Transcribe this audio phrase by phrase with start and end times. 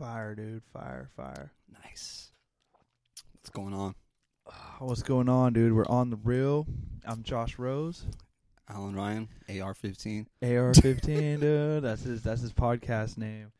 [0.00, 0.62] Fire, dude.
[0.72, 1.52] Fire, fire.
[1.84, 2.30] Nice.
[3.34, 3.94] What's going on?
[4.78, 5.74] What's going on, dude?
[5.74, 6.66] We're on the real.
[7.04, 8.06] I'm Josh Rose.
[8.66, 9.28] Alan Ryan,
[9.60, 10.26] AR fifteen.
[10.42, 11.82] AR fifteen, dude.
[11.82, 13.52] That's his that's his podcast name.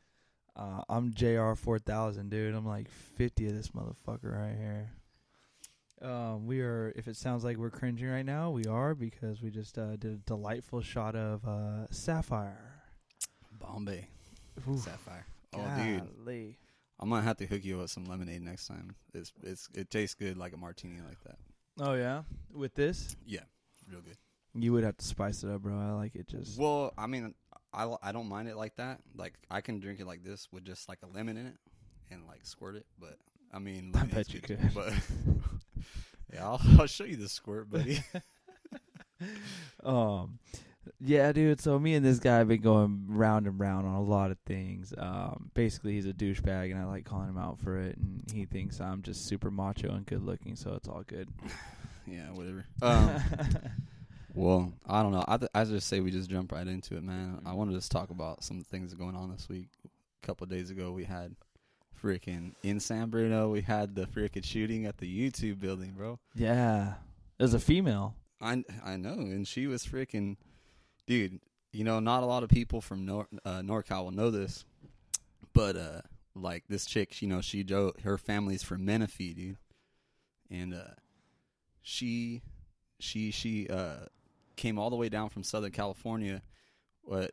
[0.56, 2.54] Uh, I'm JR four thousand, dude.
[2.54, 4.92] I'm like fifty of this motherfucker right here.
[6.00, 6.90] Um, we are.
[6.96, 10.12] If it sounds like we're cringing right now, we are because we just uh, did
[10.12, 12.80] a delightful shot of uh, Sapphire.
[13.58, 14.08] Bombay.
[14.66, 15.26] Ooh, Sapphire.
[15.54, 16.02] Oh dude.
[16.24, 16.56] golly.
[16.98, 18.94] I'm gonna have to hook you up with some lemonade next time.
[19.14, 21.38] It's it's it tastes good like a martini like that.
[21.78, 23.40] Oh yeah, with this, Yeah.
[23.90, 24.16] Real good.
[24.54, 25.76] you would have to spice it up, bro.
[25.78, 26.58] I like it just.
[26.58, 27.34] Well, I mean,
[27.72, 29.00] I, I don't mind it like that.
[29.16, 31.56] Like I can drink it like this with just like a lemon in it
[32.10, 32.86] and like squirt it.
[33.00, 33.16] But
[33.52, 34.74] I mean, I bet you good could.
[34.74, 34.92] But
[36.34, 38.00] yeah, I'll, I'll show you the squirt, buddy.
[39.84, 40.38] Um,
[40.98, 41.60] yeah, dude.
[41.60, 44.38] So me and this guy have been going round and round on a lot of
[44.46, 44.92] things.
[44.96, 47.96] Um, basically, he's a douchebag, and I like calling him out for it.
[47.96, 51.28] And he thinks I'm just super macho and good looking, so it's all good.
[52.06, 52.64] yeah, whatever.
[52.82, 53.20] Um,
[54.34, 55.24] well, I don't know.
[55.26, 57.40] I th- I just say we just jump right into it, man.
[57.44, 59.68] I wanted to just talk about some things going on this week.
[60.22, 61.34] A couple of days ago, we had
[62.02, 63.48] freaking in San Bruno.
[63.48, 66.18] We had the freaking shooting at the YouTube building, bro.
[66.34, 66.94] yeah,
[67.38, 68.14] there's a female.
[68.40, 70.36] I I know, and she was freaking,
[71.10, 71.40] dude.
[71.72, 74.64] You know, not a lot of people from Nor- uh, NorCal will know this,
[75.52, 76.00] but uh,
[76.34, 77.66] like this chick, you know, she
[78.04, 79.56] her family's from Menifee, dude,
[80.50, 80.94] and uh,
[81.82, 82.42] she
[82.98, 84.06] she she uh
[84.56, 86.42] came all the way down from Southern California.
[87.02, 87.32] What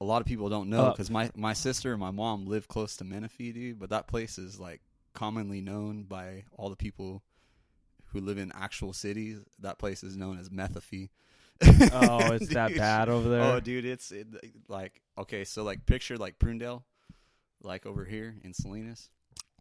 [0.00, 2.66] a lot of people don't know Uh, because my my sister and my mom live
[2.68, 4.80] close to Menifee, dude, but that place is like
[5.12, 7.22] commonly known by all the people
[8.06, 9.38] who live in actual cities.
[9.58, 11.10] That place is known as Methafee.
[11.92, 13.42] Oh, it's that bad over there.
[13.42, 14.26] Oh, dude, it's it,
[14.68, 16.82] like okay, so like picture like Prunedale,
[17.62, 19.10] like over here in Salinas.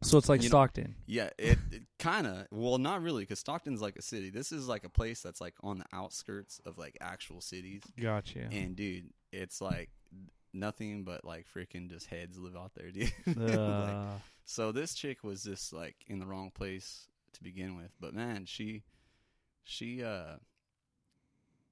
[0.04, 0.96] so it's like you know- Stockton.
[1.06, 2.48] Yeah, it, it kind of.
[2.52, 4.30] Well, not really, because Stockton's like a city.
[4.30, 7.84] This is like a place that's like on the outskirts of like actual cities.
[8.00, 8.48] Gotcha.
[8.52, 9.90] And dude, it's like
[10.54, 13.12] nothing but like freaking just heads live out there, dude.
[13.38, 14.06] Like, Uh,
[14.46, 17.92] so this chick was just like in the wrong place to begin with.
[18.00, 18.84] But man, she
[19.64, 20.38] she uh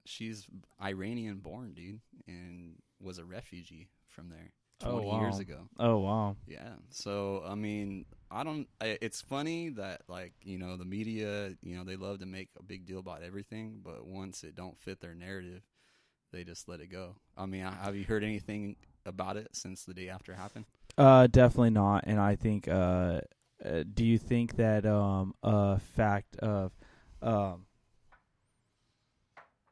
[0.09, 0.47] she's
[0.81, 4.51] Iranian born, dude, and was a refugee from there
[4.83, 5.19] Oh, 20 wow.
[5.19, 5.69] years ago.
[5.79, 6.35] oh wow.
[6.47, 6.75] Yeah.
[6.89, 11.77] So, I mean, I don't I, it's funny that like, you know, the media, you
[11.77, 14.99] know, they love to make a big deal about everything, but once it don't fit
[15.01, 15.63] their narrative,
[16.31, 17.15] they just let it go.
[17.37, 20.65] I mean, I- have you heard anything about it since the day after it happened?
[20.97, 22.03] Uh, definitely not.
[22.07, 23.21] And I think, uh,
[23.63, 26.71] uh do you think that um a fact of
[27.21, 27.65] um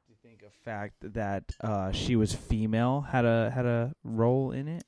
[0.06, 4.52] do you think a fact that uh she was female had a had a role
[4.52, 4.84] in it?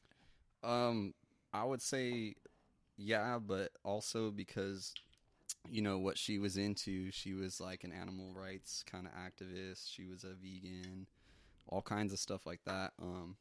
[0.62, 1.14] Um,
[1.54, 2.36] I would say,
[2.98, 4.94] yeah, but also because,
[5.70, 9.90] you know, what she was into, she was like an animal rights kind of activist.
[9.90, 11.08] She was a vegan,
[11.68, 12.92] all kinds of stuff like that.
[13.02, 13.38] Um,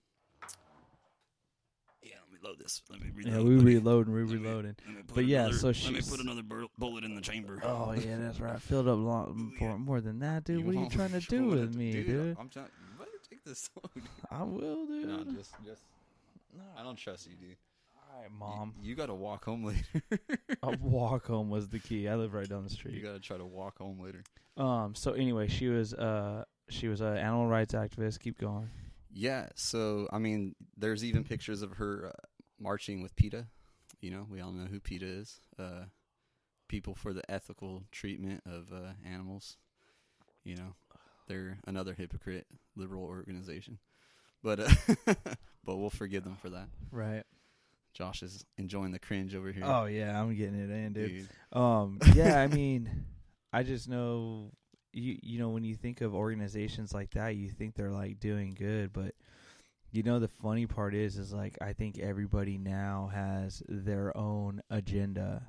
[2.43, 2.83] yeah, let me load this.
[2.91, 3.35] Let me reload.
[3.35, 3.75] Yeah, we buddy.
[3.77, 4.77] reloading, we Let me- reloading.
[4.87, 7.21] let me put But yeah, another- so let me put another bur- bullet in the
[7.21, 7.61] chamber.
[7.65, 8.55] Oh yeah, that's right.
[8.55, 10.65] I filled up long, more, more than that, dude.
[10.65, 12.07] what are you trying to do with me, dude?
[12.07, 12.37] dude?
[12.39, 12.67] I'm trying.
[12.67, 13.83] You better take this slow.
[13.95, 14.05] dude.
[14.31, 15.07] I will, dude.
[15.09, 15.83] No, just, just.
[16.57, 16.63] No.
[16.79, 17.57] I don't trust you, dude.
[18.15, 18.75] All right, mom.
[18.83, 19.85] you, got to walk home later.
[20.63, 22.09] a walk home was the key.
[22.09, 22.95] I live right down the street.
[22.95, 24.23] you got to try to walk home later.
[24.57, 24.95] Um.
[24.97, 28.19] So anyway, she was uh she was an animal rights activist.
[28.21, 28.69] Keep going.
[29.13, 32.27] Yeah, so I mean, there's even pictures of her uh,
[32.61, 33.47] marching with PETA.
[34.01, 35.41] You know, we all know who PETA is.
[35.59, 35.85] Uh,
[36.69, 39.57] People for the Ethical Treatment of uh, Animals.
[40.45, 40.75] You know,
[41.27, 43.79] they're another hypocrite liberal organization,
[44.43, 44.69] but uh,
[45.65, 46.69] but we'll forgive them for that.
[46.91, 47.25] Right.
[47.95, 49.65] Josh is enjoying the cringe over here.
[49.65, 51.11] Oh yeah, I'm getting it in, dude.
[51.11, 51.29] dude.
[51.53, 51.99] Um.
[52.15, 52.41] Yeah.
[52.41, 53.07] I mean,
[53.53, 54.53] I just know
[54.93, 55.19] you.
[55.23, 58.93] You know, when you think of organizations like that, you think they're like doing good,
[58.93, 59.15] but
[59.91, 64.61] you know the funny part is, is like I think everybody now has their own
[64.71, 65.43] agenda,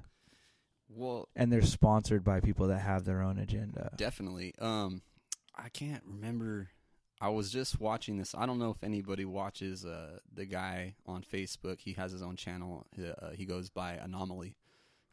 [0.87, 3.91] Well, and they're sponsored by people that have their own agenda.
[3.97, 4.53] Definitely.
[4.59, 5.01] Um,
[5.55, 6.69] I can't remember.
[7.21, 8.33] I was just watching this.
[8.33, 11.79] I don't know if anybody watches uh the guy on Facebook.
[11.81, 12.85] He has his own channel.
[12.97, 14.55] Uh, he goes by Anomaly.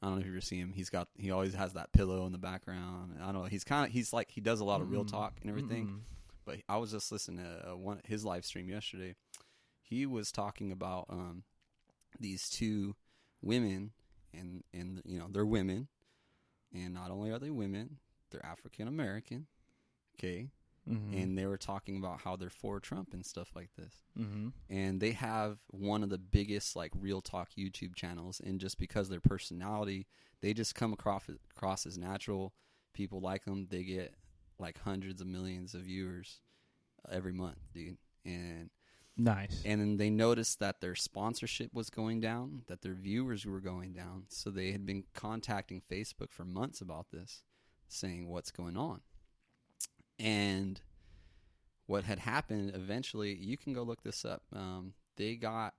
[0.00, 0.72] I don't know if you ever see him.
[0.72, 3.16] He's got he always has that pillow in the background.
[3.20, 3.44] I don't know.
[3.44, 5.86] He's kind of he's like he does a lot of real Mm, talk and everything.
[5.88, 6.00] mm-mm.
[6.46, 9.14] But I was just listening to uh, one his live stream yesterday.
[9.82, 11.42] He was talking about um
[12.18, 12.96] these two
[13.42, 13.92] women
[14.32, 15.88] and and you know they're women,
[16.72, 17.98] and not only are they women,
[18.30, 19.46] they're African American.
[20.18, 20.48] Okay,
[20.88, 21.18] Mm-hmm.
[21.18, 24.04] and they were talking about how they're for Trump and stuff like this.
[24.16, 24.50] mm-hmm.
[24.70, 29.08] And they have one of the biggest like real talk YouTube channels, and just because
[29.08, 30.06] of their personality,
[30.42, 31.24] they just come across
[31.56, 32.54] across as natural.
[32.94, 33.66] People like them.
[33.68, 34.14] They get
[34.58, 36.40] like hundreds of millions of viewers
[37.10, 37.98] every month, dude.
[38.24, 38.70] And
[39.18, 39.62] Nice.
[39.64, 43.92] and then they noticed that their sponsorship was going down, that their viewers were going
[43.92, 44.24] down.
[44.28, 47.42] So they had been contacting Facebook for months about this,
[47.88, 49.00] saying what's going on.
[50.18, 50.80] And
[51.86, 54.42] what had happened eventually, you can go look this up.
[54.52, 55.74] Um, they got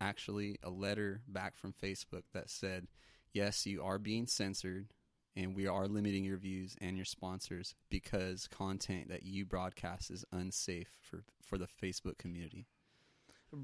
[0.00, 2.88] actually a letter back from Facebook that said,
[3.32, 4.88] yes, you are being censored
[5.36, 10.24] and we are limiting your views and your sponsors because content that you broadcast is
[10.32, 12.66] unsafe for, for the Facebook community.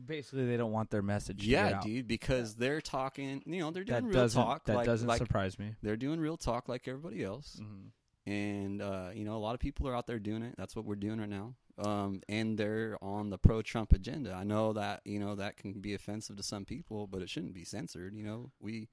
[0.07, 1.45] Basically, they don't want their message.
[1.45, 1.85] Yeah, out.
[1.85, 4.65] dude, because they're talking, you know, they're doing That real talk.
[4.67, 5.75] that like, doesn't like surprise me.
[5.83, 7.61] they're doing real talk like everybody else.
[7.61, 8.31] Mm-hmm.
[8.31, 10.55] And, uh, you know, a lot of people are out there doing it.
[10.57, 11.55] That's what we're doing right now.
[11.79, 14.33] Um, and they're on the pro Trump agenda.
[14.33, 17.55] I know that, you know, that can be offensive to some people, but it shouldn't
[17.55, 18.15] be censored.
[18.15, 18.89] You know, we,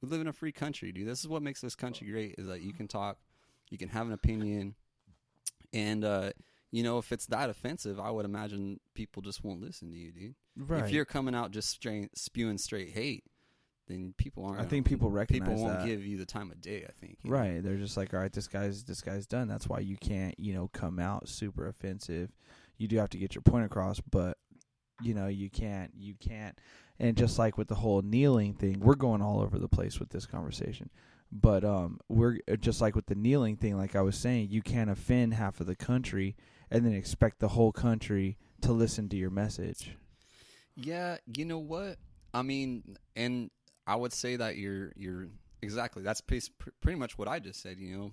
[0.00, 1.08] we live in a free country, dude.
[1.08, 3.18] This is what makes this country great is that you can talk,
[3.70, 4.74] you can have an opinion.
[5.72, 6.30] And, uh,
[6.70, 10.12] you know, if it's that offensive, I would imagine people just won't listen to you,
[10.12, 10.34] dude.
[10.56, 10.84] Right.
[10.84, 13.24] If you're coming out just straight, spewing straight hate,
[13.88, 14.60] then people aren't.
[14.60, 15.86] I think people recognize people won't that.
[15.86, 16.84] give you the time of day.
[16.86, 17.18] I think.
[17.22, 17.36] you know?
[17.36, 17.62] Right.
[17.62, 19.48] They're just like, all right, this guy's this guy's done.
[19.48, 22.30] That's why you can't, you know, come out super offensive.
[22.76, 24.36] You do have to get your point across, but
[25.02, 26.58] you know, you can't you can't
[27.00, 30.10] and just like with the whole kneeling thing, we're going all over the place with
[30.10, 30.90] this conversation.
[31.30, 34.90] But um we're just like with the kneeling thing, like I was saying, you can't
[34.90, 36.36] offend half of the country
[36.70, 39.96] and then expect the whole country to listen to your message.
[40.76, 41.96] Yeah, you know what?
[42.32, 43.50] I mean, and
[43.86, 45.28] I would say that you're you're
[45.62, 47.78] exactly that's pretty much what I just said.
[47.78, 48.12] You know,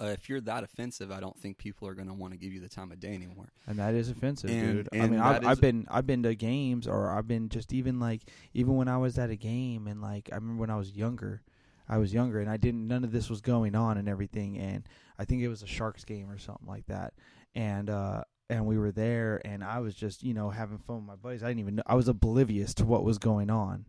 [0.00, 2.52] uh, if you're that offensive, I don't think people are going to want to give
[2.52, 3.52] you the time of day anymore.
[3.66, 4.88] And that is offensive, And- dude.
[4.92, 8.22] I mean, I've, I've been I've been to games, or I've been just even like
[8.54, 11.42] even when I was at a game, and like I remember when I was younger,
[11.88, 14.84] I was younger, and I didn't none of this was going on and everything, and
[15.18, 17.14] I think it was a Sharks game or something like that,
[17.54, 21.06] and uh and we were there, and I was just you know having fun with
[21.06, 21.42] my buddies.
[21.42, 23.86] I didn't even know I was oblivious to what was going on.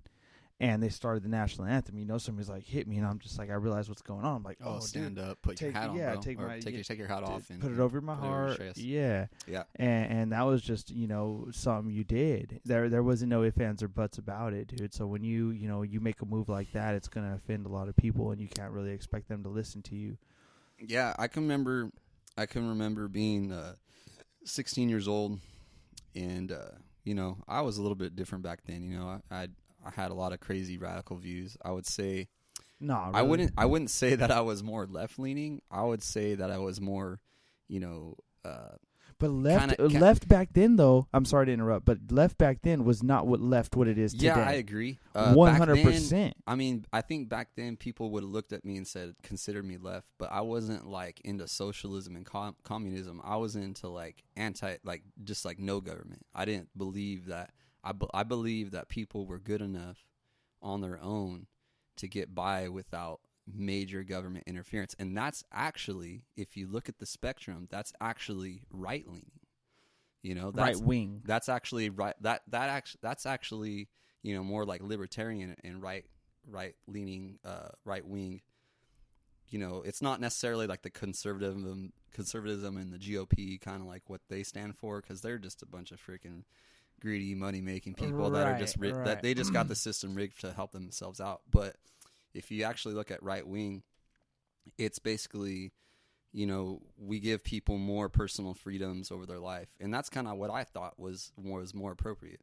[0.64, 1.98] And they started the national anthem.
[1.98, 4.38] You know, somebody's like hit me, and I'm just like, I realize what's going on.
[4.38, 6.22] I'm like, oh, dude, stand up, put your take- hat on, yeah, bro.
[6.22, 8.14] take or my- take yeah, your take your hat off and put it over my
[8.14, 8.78] it over your heart.
[8.78, 12.62] Yeah, Yeah, and and that was just you know something you did.
[12.64, 14.94] There there wasn't no ifs ands or buts about it, dude.
[14.94, 17.70] So when you you know you make a move like that, it's gonna offend a
[17.70, 20.18] lot of people, and you can't really expect them to listen to you.
[20.80, 21.14] yeah.
[21.20, 21.92] I can remember,
[22.38, 23.74] I can remember being uh,
[24.46, 25.40] 16 years old,
[26.16, 26.72] and uh,
[27.04, 28.82] you know, I was a little bit different back then.
[28.84, 29.48] You know, I I,
[29.86, 31.58] I had a lot of crazy radical views.
[31.64, 32.28] I would say.
[32.80, 35.62] No, I wouldn't I wouldn't say that I was more left leaning.
[35.72, 37.22] I would say that I was more,
[37.70, 38.76] you know, uh,
[39.20, 41.08] But left kinda- uh, left back then though.
[41.14, 44.12] I'm sorry to interrupt, but left back then was not what left what it is
[44.12, 44.26] today.
[44.26, 45.00] yeah, I agree.
[45.16, 46.34] Uh, One hundred percent.
[46.46, 49.64] I mean, I think back then people would have looked at me and said, "Consider
[49.64, 53.22] me left, but I wasn't like into socialism and com- communism.
[53.24, 56.26] I was into like anti, like just like no government.
[56.36, 57.52] I didn't believe that.
[57.84, 59.98] I, be- I believe that people were good enough
[60.62, 61.48] on their own
[61.98, 64.96] to get by without major government interference.
[64.98, 69.40] And that's actually, if you look at the spectrum, that's actually right leaning.
[70.22, 71.22] You know, that's, Right wing.
[71.26, 73.90] that's actually right that that actually that's actually
[74.22, 76.06] you know more like libertarian and right
[76.50, 78.42] right leaning uh right wing
[79.50, 84.04] you know it's not necessarily like the conservatism conservatism and the GOP kind of like
[84.08, 86.44] what they stand for cuz they're just a bunch of freaking
[87.02, 89.06] greedy money making people that are just ri- right.
[89.06, 91.76] that they just got the system rigged to help themselves out but
[92.34, 93.84] if you actually look at right wing
[94.78, 95.72] it's basically
[96.32, 100.38] you know we give people more personal freedoms over their life and that's kind of
[100.38, 102.40] what i thought was more was more appropriate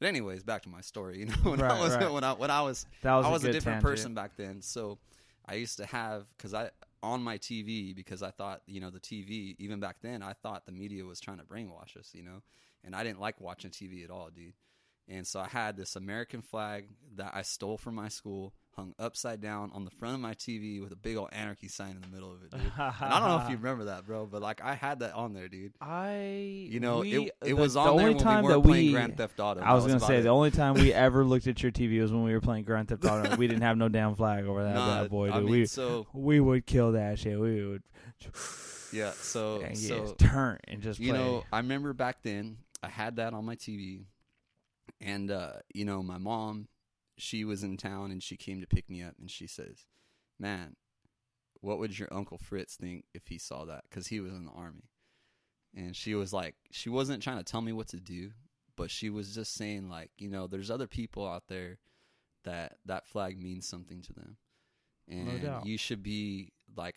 [0.00, 2.10] but anyways back to my story you know when Right, i was right.
[2.12, 3.96] when i when i was That was i a was a, good different tangent.
[3.96, 4.98] person back then so
[5.46, 6.70] i used to have because i
[7.02, 10.66] on my tv because i thought you know the tv even back then i thought
[10.66, 12.42] the media was trying to brainwash us you know
[12.84, 14.52] and i didn't like watching tv at all dude
[15.12, 16.84] and so I had this American flag
[17.16, 20.80] that I stole from my school, hung upside down on the front of my TV
[20.80, 22.60] with a big old anarchy sign in the middle of it, dude.
[22.60, 25.32] and I don't know if you remember that, bro, but like I had that on
[25.32, 25.72] there, dude.
[25.80, 28.52] I You know, we- it, it the- was the on there only when time we
[28.52, 29.60] that playing we- Grand Theft Auto.
[29.62, 30.22] I was That gonna say it.
[30.22, 32.86] the only time we ever looked at your TV was when we were playing Grand
[32.86, 33.34] Theft Auto.
[33.34, 35.34] we didn't have no damn flag over that Nah, bad boy, dude.
[35.34, 37.36] I mean, we so we would kill that shit.
[37.40, 37.82] We would
[38.92, 41.18] yeah, so and so turn and just you play.
[41.18, 44.04] know, I remember back then I had that on my TV,
[45.00, 46.68] and uh, you know, my mom,
[47.16, 49.86] she was in town and she came to pick me up, and she says,
[50.38, 50.76] "Man,
[51.60, 53.84] what would your uncle Fritz think if he saw that?
[53.88, 54.90] Because he was in the army."
[55.74, 58.30] and she was like, she wasn't trying to tell me what to do,
[58.76, 61.78] but she was just saying like, you know, there's other people out there
[62.44, 64.36] that that flag means something to them,
[65.08, 65.66] and doubt.
[65.66, 66.96] you should be like.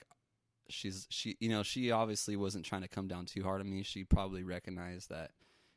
[0.70, 3.84] She's she you know she obviously wasn't trying to come down too hard on me.
[3.84, 5.32] She probably recognized that,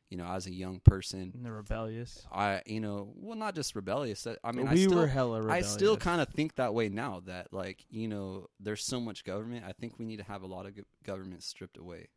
[0.09, 2.25] you know, as a young person, And they're rebellious.
[2.31, 4.23] I you know well not just rebellious.
[4.23, 6.89] that- I mean we I still were hella I still kind of think that way
[6.89, 9.65] now that like you know there's so much government.
[9.67, 10.73] I think we need to have a lot of
[11.03, 12.07] government stripped away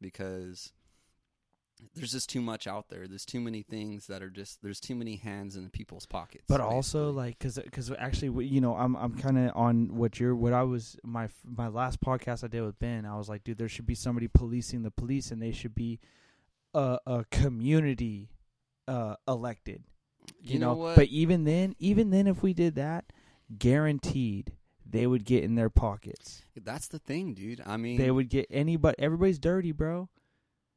[0.00, 0.72] because
[1.94, 3.06] there's just too much out there.
[3.06, 6.44] There's too many things that are just there's too many hands in people's pockets.
[6.48, 10.34] But also, like, cause, cause actually, you know, I'm, I'm kind of on what you're,
[10.36, 13.04] what I was, my, my last podcast I did with Ben.
[13.04, 15.98] I was like, dude, there should be somebody policing the police, and they should be,
[16.74, 18.30] a, a community,
[18.88, 19.84] uh, elected.
[20.40, 20.96] You, know, what?
[20.96, 23.06] but even then, even then, if we did that,
[23.58, 24.52] guaranteed
[24.88, 26.42] they would get in their pockets.
[26.56, 27.62] That's the thing, dude.
[27.66, 28.96] I mean, They would get anybody.
[28.98, 30.08] Everybody's dirty, bro.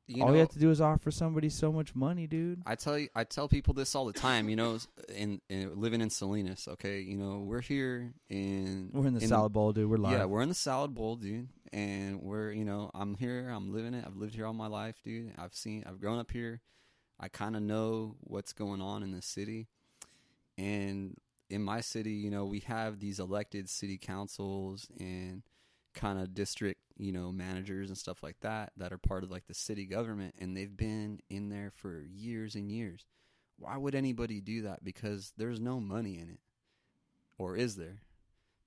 [0.08, 2.62] you All know, you have to do is offer somebody so much money, dude.
[2.66, 4.48] I tell you, I tell people this all the time.
[4.50, 4.78] You know,
[5.14, 7.02] in, in living in Salinas, okay.
[7.02, 9.90] You know, we're here in We're in the in- salad bowl, dude.
[9.90, 10.14] We're live.
[10.18, 11.50] Yeah, we're in the salad bowl, dude.
[11.74, 13.50] And we're, you know, I'm here.
[13.50, 14.04] I'm living it.
[14.06, 15.34] I've lived here all my life, dude.
[15.38, 15.84] I've seen.
[15.88, 16.62] I've grown up here.
[17.20, 19.68] I kind of know what's going on in the city.
[20.58, 21.18] And
[21.50, 25.44] in my city, you know, we have these elected city councils and
[25.94, 29.48] kind of district, you know, managers and stuff like that that are part of like
[29.48, 33.06] the city government and they've been in there for years and years.
[33.58, 34.84] Why would anybody do that?
[34.84, 36.40] Because there's no money in it.
[37.40, 38.02] Or is there?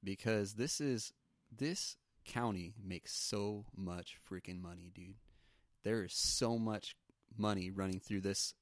[0.02, 1.12] Because this is
[1.57, 5.14] this county makes so much freaking money, dude.
[5.82, 6.96] There is so much
[7.36, 8.54] money running through this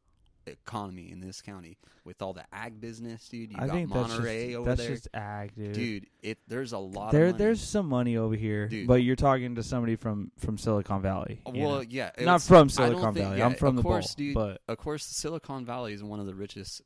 [0.47, 3.51] economy in this county with all the ag business, dude.
[3.53, 4.91] You I got think that's Monterey just, over that's there.
[4.91, 5.73] just ag, dude.
[5.75, 7.45] dude, it there's a lot there, of money.
[7.45, 8.87] there's some money over here, Dude.
[8.87, 11.41] but you're talking to somebody from from Silicon Valley.
[11.45, 11.81] well, know.
[11.81, 13.39] yeah, not from Silicon think- Valley.
[13.39, 14.35] yeah, I'm from the course, bowl, dude.
[14.35, 16.81] but of course, Silicon Valley is one of the richest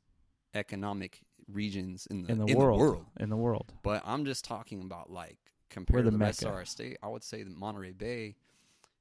[0.55, 3.05] economic regions in the in the world, world.
[3.21, 5.39] in the world, But I'm just talking about like
[5.73, 6.67] compared the to the Mecca.
[6.67, 6.99] state.
[7.03, 8.37] I would say that Monterey Bay,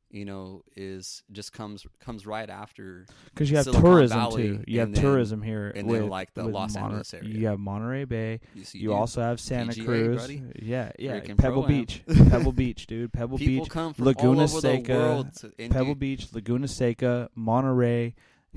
[0.10, 4.64] you know, is just comes comes right after, because you have Silicon tourism Valley, too.
[4.68, 7.30] You have then- tourism here, and with, then, like, the Los Angeles area.
[7.30, 8.40] You have Monterey Bay.
[8.54, 10.18] you see, You dude, also have Santa PGA, Cruz.
[10.22, 10.44] buddy.
[10.62, 11.20] Yeah, yeah.
[11.20, 11.64] Freaking Pebble.
[11.64, 13.14] Beach, Pebble Beach, dude.
[13.14, 15.34] Pebble people Beach, come from Laguna all over Seca, the world.
[15.36, 18.14] To, Pebble Beach, Laguna Seca, Monterey,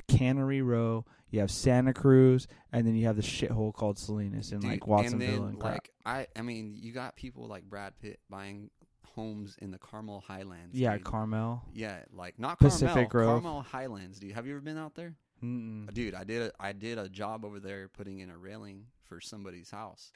[0.09, 1.05] Cannery Row.
[1.35, 4.87] You have Santa Cruz, and then you have the shithole called Salinas in dude, like
[4.87, 5.73] Watsonville and, and, then, crap.
[5.73, 8.71] like I, I mean, you got people like Brad Pitt buying
[9.17, 10.79] homes in the Carmel Highlands.
[10.79, 11.03] yeah, dude.
[11.05, 11.65] Carmel.
[11.73, 13.43] yeah, like not Pacific Carmel, Grove.
[13.43, 14.31] Carmel Highlands, dude.
[14.31, 15.17] Have you ever been out there?
[15.43, 15.93] Mm-mm.
[15.93, 19.21] Dude, I did a I did a job over there putting in a railing for
[19.21, 20.13] somebody's house,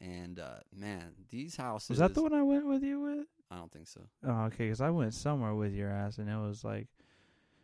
[0.00, 1.90] and uh, man, these houses.
[1.90, 3.26] Was that the one I went with you with?
[3.52, 4.00] I don't think so.
[4.26, 6.88] Oh, okay, because I went somewhere with your ass, and it was like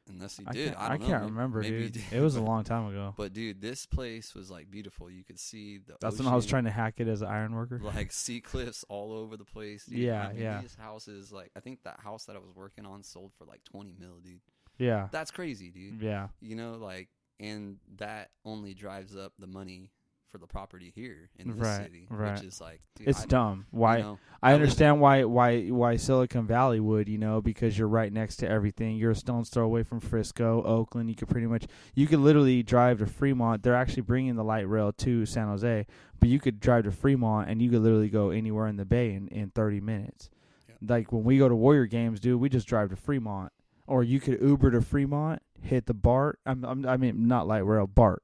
[0.09, 1.07] Unless you I did, I, don't know.
[1.07, 2.03] can't remember, maybe dude.
[2.13, 3.15] It was a long time ago.
[3.17, 5.11] But dude, this place was like beautiful.
[5.11, 5.97] You could see the.
[6.01, 7.81] That's when I was trying to hack it as an iron worker.
[7.83, 9.85] Like sea cliffs all over the place.
[9.87, 9.99] Dude.
[9.99, 10.61] Yeah, I mean, yeah.
[10.61, 13.65] These houses, like I think that house that I was working on sold for like
[13.65, 14.41] twenty mil, dude.
[14.79, 16.03] Yeah, That's crazy, dude.
[16.03, 16.29] yeah.
[16.41, 17.09] You know, like,
[17.41, 19.91] and that only drives up the money
[20.37, 22.35] for the property here in this Right, city, right.
[22.35, 23.67] which is like, dude, It's I, dumb.
[23.73, 24.01] you Why?
[24.01, 28.13] know, I I understand why why why Silicon Valley would, you know, because you're right
[28.13, 28.97] next to everything.
[28.97, 31.09] You're a stone's throw away from Frisco, Oakland.
[31.09, 33.63] You could pretty much you could literally drive to Fremont.
[33.63, 35.87] They're actually bringing the light rail to San Jose,
[36.21, 39.15] but you could drive to Fremont and you could literally go anywhere in the bay
[39.15, 40.29] in in 30 minutes.
[40.69, 40.79] Yep.
[40.87, 43.53] Like when we go to Warrior games, dude, we just drive to Fremont,
[43.87, 46.39] or you could Uber to Fremont, hit the BART.
[46.45, 48.23] I'm, I'm I mean not light rail, BART.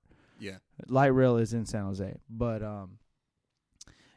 [0.87, 2.99] Yeah, Light rail is in San Jose, but um,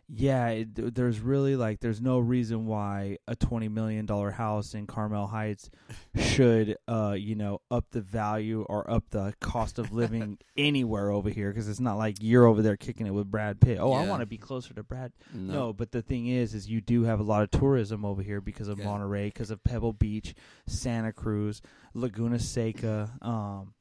[0.08, 4.86] yeah, it, there's really like there's no reason why a twenty million dollar house in
[4.86, 5.72] Carmel Heights
[6.16, 11.32] should uh you know up the value or up the cost of living anywhere over
[11.32, 13.80] here because it's not like you're over there kicking it with Brad Pitt.
[13.82, 15.12] Oh, I want to be closer to Brad.
[15.34, 18.22] no, No, but the thing is, is you do have a lot of tourism over
[18.22, 18.86] here because of Yeah.
[18.86, 20.36] Monterey, because of Pebble Beach,
[20.68, 21.64] Santa Cruz,
[21.96, 23.10] Laguna Seca.
[23.24, 23.74] Um,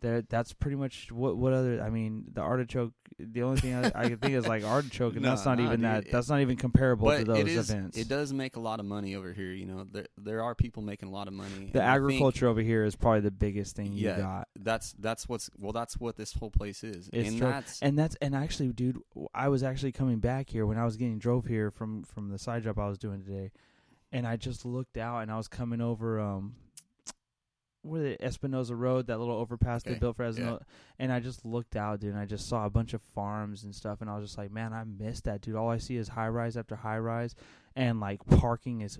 [0.00, 1.36] there, that's pretty much what.
[1.36, 1.82] What other?
[1.82, 2.92] I mean, the artichoke.
[3.20, 5.64] The only thing I, I can think is like artichoke, and No, that's not nah,
[5.64, 6.06] even dude, that.
[6.06, 7.68] it- That's not even comparable to those it is.
[7.70, 7.98] events.
[7.98, 9.50] It does make a lot of money over here.
[9.50, 11.70] You know, there there are people making a lot of money.
[11.72, 14.48] the I think agriculture over here is probably the biggest thing you Yeah, got.
[14.56, 15.72] That's that's what's well.
[15.72, 17.48] That's what this whole place is, It's and true.
[17.48, 18.98] that's And that's and actually, dude,
[19.34, 22.38] I was actually coming back here when I was getting drove here from from the
[22.38, 23.50] side job I was doing today,
[24.12, 26.54] and I just looked out and I was coming over um,
[27.82, 30.64] where the Espinosa Road, that little overpass they built for Espinosa,
[30.98, 33.74] and I just looked out, dude, and I just saw a bunch of farms and
[33.74, 35.54] stuff, and I was just like, man, I missed that, dude.
[35.54, 37.34] All I see is high rise after high rise,
[37.76, 38.98] and like parking is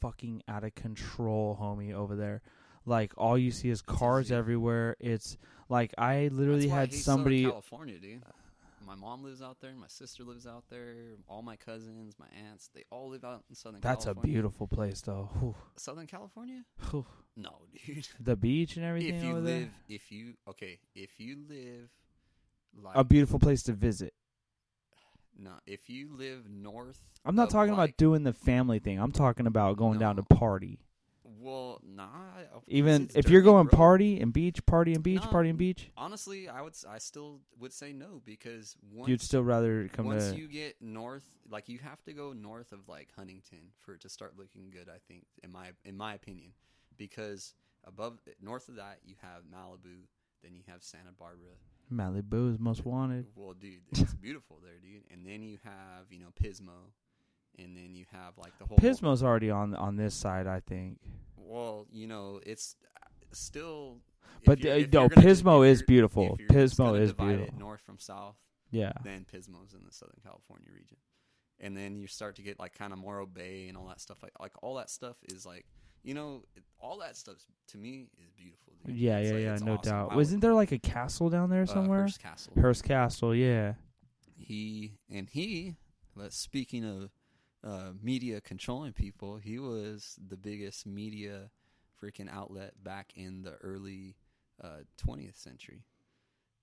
[0.00, 2.42] fucking out of control, homie, over there.
[2.84, 4.96] Like all you see is cars everywhere.
[5.00, 5.36] It's
[5.68, 7.42] like I literally That's why I had somebody.
[7.44, 8.22] California, dude.
[8.86, 9.74] My mom lives out there.
[9.74, 10.94] My sister lives out there.
[11.26, 14.14] All my cousins, my aunts, they all live out in Southern California.
[14.14, 15.28] That's a beautiful place, though.
[15.40, 15.56] Whew.
[15.76, 16.62] Southern California?
[16.90, 17.04] Whew.
[17.36, 18.06] No, dude.
[18.20, 19.70] The beach and everything if you live, there.
[19.88, 21.90] if you okay, if you live
[22.80, 24.14] like A beautiful place to visit.
[25.36, 29.00] no, if you live north, I'm not talking about doing the family thing.
[29.00, 30.78] I'm talking about going down to party.
[31.38, 32.08] Well, nah.
[32.68, 35.30] Even if you're going party and beach, party and beach, No.
[35.30, 39.42] party and beach, honestly, I would, I still would say no because once you'd still
[39.42, 40.36] rather come once to.
[40.38, 44.08] you get north, like you have to go north of like Huntington for it to
[44.08, 44.88] start looking good.
[44.88, 46.52] I think, in my in my opinion,
[46.96, 50.04] because above north of that you have Malibu,
[50.42, 51.54] then you have Santa Barbara.
[51.92, 53.26] Malibu is most wanted.
[53.36, 55.04] Well, dude, it's beautiful there, dude.
[55.12, 56.90] And then you have you know Pismo,
[57.58, 60.98] and then you have like the whole Pismo's already on on this side, I think.
[61.36, 63.98] Well, you know, it's uh, still.
[64.44, 66.38] But you're- uh, no, Pismo if is beautiful.
[66.50, 67.58] Pismo is beautiful.
[67.58, 68.36] north from south.
[68.70, 68.92] Yeah.
[69.04, 70.98] then Pismo's in the Southern California region.
[71.60, 74.22] And then you start to get like kind of Morro Bay and all that stuff.
[74.22, 75.64] Like like all that stuff is like
[76.02, 77.36] you know it, all that stuff
[77.68, 78.74] to me is beautiful.
[78.84, 78.96] Dude.
[78.96, 79.90] Yeah, It's yeah, like- yeah, no awesome.
[79.92, 80.14] doubt.
[80.16, 82.00] Wasn't there like a castle down there uh, somewhere?
[82.00, 82.52] Hearst Castle.
[82.60, 83.74] Hearst Castle, yeah.
[84.36, 85.76] He and he.
[86.14, 87.10] But speaking of
[87.66, 91.50] uh, media controlling people, he was the biggest media
[92.02, 94.14] freaking outlet back in the early
[94.62, 95.82] uh, 20th century.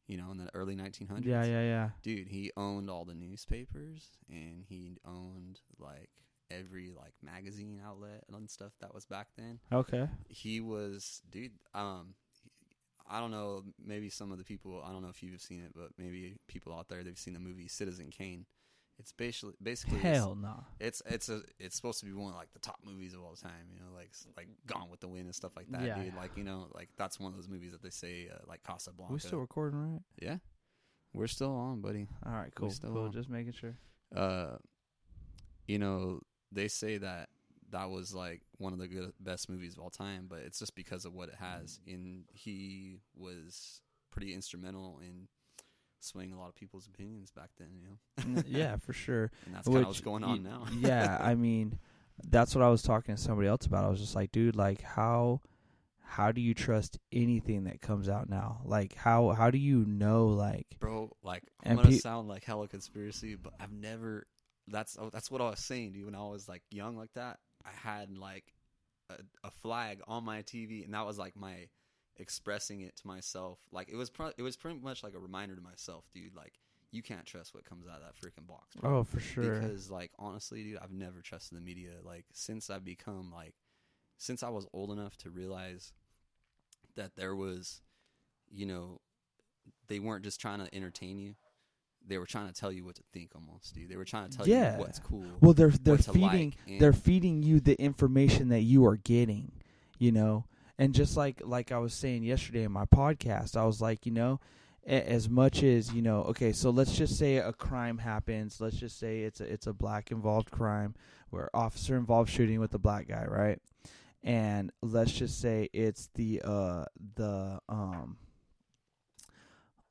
[0.08, 1.26] You know, in the early 1900s.
[1.26, 1.90] Yeah, yeah, yeah.
[2.04, 6.10] dude he owned all the newspapers and he owned like
[6.52, 10.08] every like magazine outlet and stuff that was back then Okay.
[10.28, 12.14] he was dude um
[13.10, 15.72] i don't know maybe some of the people i don't know if you've seen it
[15.74, 18.46] but maybe people out there they've seen the movie citizen kane
[19.00, 20.64] it's basically basically it's- Hell no.
[20.80, 23.36] it's it's a it's supposed to be one of like the top movies of all
[23.36, 26.02] time, you know, like like Gone with the Wind and stuff like that, Yeah.
[26.02, 26.16] dude.
[26.16, 29.14] Like you know, like that's one of those movies that they say uh, like Casablanca.
[29.14, 30.02] We still recording, right?
[30.22, 30.38] yeah,
[31.14, 32.08] we're still on, buddy.
[32.26, 32.70] All right, cool.
[32.70, 33.06] still Cool.
[33.06, 33.12] on.
[33.12, 33.76] Just making sure.
[34.16, 34.58] uh,
[35.68, 36.20] you know,
[36.52, 37.30] they say that
[37.72, 40.76] that was like one of the good, best movies of all time, but it's just
[40.76, 41.80] because of what it has.
[41.88, 45.28] And he was pretty instrumental in
[46.04, 47.84] swaying a lot of people's opinions back then, you
[48.36, 48.44] know.
[48.48, 49.32] Yeah, for sure.
[49.46, 50.66] and that's kind of what's going y- on now.
[50.80, 51.80] yeah, I mean,
[52.30, 53.86] that's what I was talking to somebody else about.
[53.86, 55.42] I was just like, dude, like how
[56.06, 58.62] how do you trust anything that comes out now?
[58.66, 61.12] Like how how do you know like bro.
[61.24, 64.28] Like I'm gonna pe- sound like hella conspiracy, but I've never.
[64.68, 66.06] That's oh, that's what I was saying, dude.
[66.06, 68.54] When I was like young, like that, I had like
[69.10, 71.68] a, a flag on my TV, and that was like my
[72.18, 73.60] expressing it to myself.
[73.72, 76.36] Like it was, pro- it was pretty much like a reminder to myself, dude.
[76.36, 76.54] Like
[76.92, 78.76] you can't trust what comes out of that freaking box.
[78.76, 79.00] bro.
[79.00, 79.60] Oh, for sure.
[79.60, 81.92] Because like honestly, dude, I've never trusted the media.
[82.04, 83.56] Like since I've become like,
[84.18, 85.92] since I was old enough to realize
[86.96, 87.82] that there was,
[88.52, 89.02] you know,
[89.88, 91.36] they weren't just trying to entertain you.
[92.06, 93.90] They were trying to tell you what to think, almost, dude.
[93.90, 94.74] They were trying to tell Yeah.
[94.76, 95.26] you what's cool.
[95.40, 99.52] Well, they're they're feeding like, they're feeding you the information that you are getting,
[100.00, 100.46] you know.
[100.78, 104.12] And just like like I was saying yesterday in my podcast, I was like, you
[104.12, 104.40] know,
[104.86, 108.60] as much as you know, okay, so let's just say a crime happens.
[108.60, 110.96] Let's just say it's a it's a black involved crime
[111.30, 113.60] where officer involved shooting with a black guy, right?
[114.24, 118.18] And let's just say it's the uh the um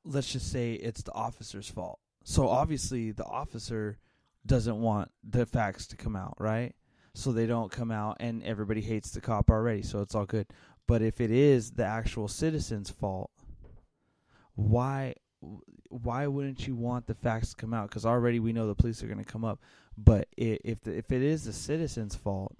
[0.05, 1.99] let's just say it's the officer's fault.
[2.23, 3.97] So obviously the officer
[4.45, 6.75] doesn't want the facts to come out, right?
[7.15, 10.47] So they don't come out and everybody hates the cop already, so it's all good.
[10.87, 13.31] But if it is the actual citizen's fault,
[14.55, 15.15] why
[15.89, 19.03] why wouldn't you want the facts to come out cuz already we know the police
[19.03, 19.59] are going to come up.
[19.97, 22.55] But if the, if it is the citizen's fault,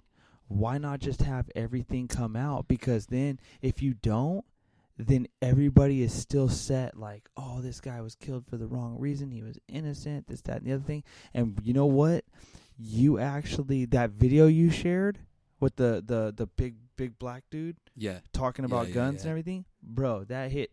[0.48, 4.44] why not just have everything come out because then if you don't
[4.96, 9.30] then everybody is still set like, oh, this guy was killed for the wrong reason.
[9.30, 11.02] He was innocent, this, that, and the other thing.
[11.32, 12.24] And you know what?
[12.78, 15.18] You actually that video you shared
[15.60, 19.20] with the the the big big black dude yeah, talking about yeah, guns yeah.
[19.22, 20.24] and everything, bro.
[20.24, 20.70] That hit.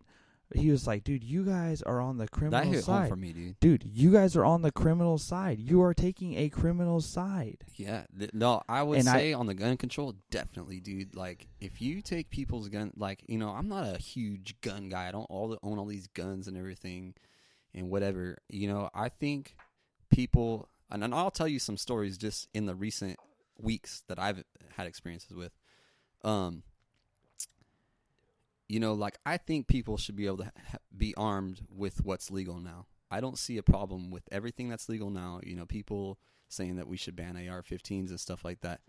[0.53, 3.03] He was like, dude, you guys are on the criminal that hit side.
[3.03, 3.59] home for me, dude.
[3.61, 5.59] Dude, you guys are on the criminal side.
[5.59, 7.59] You are taking a criminal side.
[7.77, 11.15] Yeah, th- no, I would And I- say on the gun control, definitely, dude.
[11.15, 15.07] Like, if you take people's gun, like, you know, I'm not a huge gun guy.
[15.07, 17.13] I don't all own all these guns and everything,
[17.73, 18.37] and whatever.
[18.49, 19.55] You know, I think
[20.09, 23.17] people, and, and I'll tell you some stories just in the recent
[23.61, 24.43] weeks that I've
[24.75, 25.51] had experiences with.
[26.23, 26.63] Um,
[28.67, 32.31] you know, like I think people should be able to ha- be armed with what's
[32.31, 32.85] legal now.
[33.09, 35.41] I don't see a problem with everything that's legal now.
[35.43, 38.81] You know, people saying that we should ban AR-15s and stuff like that.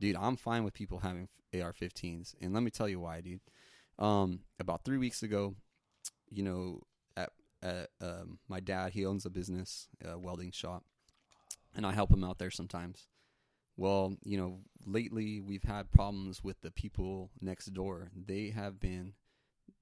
[0.00, 3.40] dude, I'm fine with people having AR-15s, and let me tell you why, dude.
[3.98, 5.54] Um, about three weeks ago,
[6.28, 6.80] you know,
[7.16, 7.30] at,
[7.62, 10.84] at um, my dad, he owns a business, a welding shop,
[11.76, 13.06] and I help him out there sometimes.
[13.76, 18.10] Well, you know, lately we've had problems with the people next door.
[18.14, 19.14] They have been,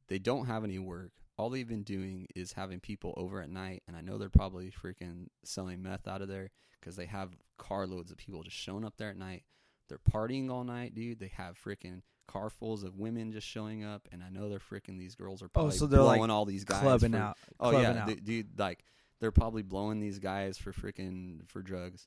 [0.08, 1.10] they don't have any work.
[1.36, 4.70] All they've been doing is having people over at night, and I know they're probably
[4.70, 8.94] freaking selling meth out of there because they have carloads of people just showing up
[8.96, 9.44] there at night.
[9.88, 11.18] They're partying all night, dude.
[11.18, 14.98] They have freaking carfuls of women just showing up, and I know they're freaking.
[14.98, 17.18] These girls are oh, probably Oh, so they're, blowing like, all these guys clubbing for-
[17.18, 17.38] out.
[17.58, 18.06] Oh clubbing yeah, out.
[18.08, 18.58] th- dude.
[18.58, 18.84] Like
[19.20, 22.06] they're probably blowing these guys for freaking for drugs.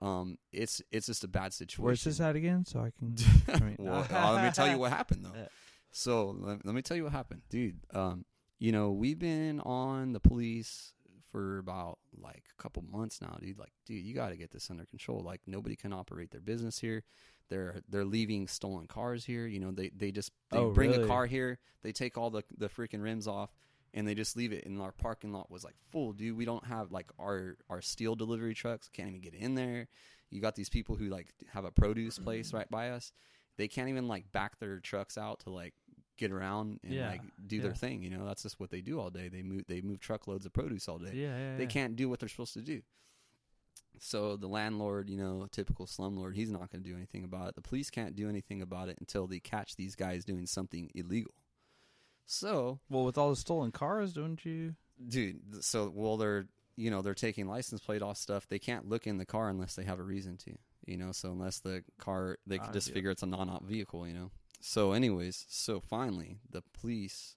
[0.00, 1.84] Um, it's it's just a bad situation.
[1.84, 2.64] Where's this at again?
[2.64, 3.14] So I can.
[3.48, 5.46] I mean- well, uh, let me tell you what happened though.
[5.94, 7.80] So let, let me tell you what happened, dude.
[7.92, 8.24] Um,
[8.58, 10.94] you know we've been on the police
[11.30, 13.58] for about like a couple months now, dude.
[13.58, 15.20] Like, dude, you got to get this under control.
[15.22, 17.02] Like, nobody can operate their business here.
[17.50, 19.46] They're they're leaving stolen cars here.
[19.46, 21.04] You know, they they just they Oh, bring really?
[21.04, 23.50] a car here, they take all the the freaking rims off,
[23.94, 24.66] and they just leave it.
[24.66, 26.36] And our parking lot was like full, dude.
[26.36, 29.88] We don't have like our our steel delivery trucks can't even get in there.
[30.30, 32.58] You got these people who like have a produce place mm-hmm.
[32.58, 33.12] right by us.
[33.58, 35.74] They can't even like back their trucks out to like
[36.16, 38.02] get around and Yeah, like do their thing.
[38.02, 39.28] You know, that's just what they do all day.
[39.28, 41.12] They move they move truckloads of produce all day.
[41.14, 42.82] yeah, yeah, They can't do what they're supposed to do.
[43.98, 47.54] So the landlord, you know, typical slumlord, he's not going to do anything about it.
[47.54, 51.34] The police can't do anything about it until they catch these guys doing something illegal.
[52.26, 54.74] So, Well, with all the stolen cars, don't you?
[55.08, 58.46] dude, so well they're you know they're taking license plate off stuff.
[58.48, 60.56] They can't look in the car unless they have a reason to.
[60.86, 64.06] You know, so unless the car, they could Ah, just figure it's a non-op vehicle.
[64.06, 64.30] You know.
[64.60, 67.36] So, anyways, so finally the police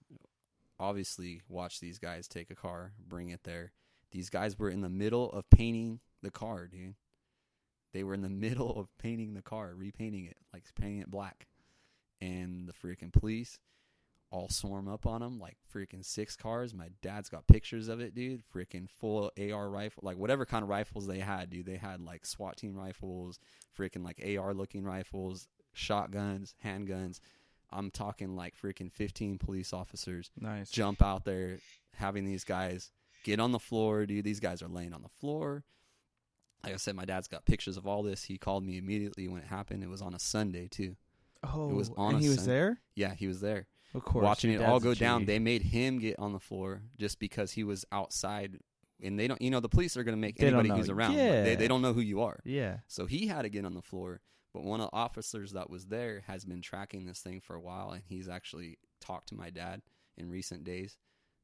[0.79, 3.71] obviously watch these guys take a car, bring it there.
[4.11, 6.95] These guys were in the middle of painting the car, dude.
[7.93, 11.47] They were in the middle of painting the car, repainting it, like painting it black.
[12.21, 13.59] And the freaking police
[14.31, 16.73] all swarm up on them, like freaking six cars.
[16.73, 18.43] My dad's got pictures of it, dude.
[18.53, 21.65] Freaking full AR rifle, like whatever kind of rifles they had, dude.
[21.65, 23.39] They had like SWAT team rifles,
[23.77, 27.19] freaking like AR looking rifles, shotguns, handguns.
[27.71, 30.69] I'm talking like freaking 15 police officers Nice.
[30.69, 31.59] jump out there,
[31.95, 32.91] having these guys
[33.23, 34.25] get on the floor, dude.
[34.25, 35.63] These guys are laying on the floor.
[36.63, 38.23] Like I said, my dad's got pictures of all this.
[38.23, 39.83] He called me immediately when it happened.
[39.83, 40.95] It was on a Sunday too.
[41.43, 42.81] Oh, it was oh, on and he was there.
[42.95, 45.25] Yeah, he was there Of course, watching it all go down.
[45.25, 48.59] They made him get on the floor just because he was outside,
[49.01, 49.41] and they don't.
[49.41, 51.13] You know, the police are going to make They anybody who's around.
[51.13, 51.43] Yeah.
[51.43, 52.39] They they don't know who you are.
[52.43, 52.77] yeah.
[52.87, 54.21] So he had to get on the floor.
[54.53, 57.59] But one of the officers that was there has been tracking this thing for a
[57.59, 59.81] while, and he's actually talked to my dad
[60.17, 60.97] in recent days.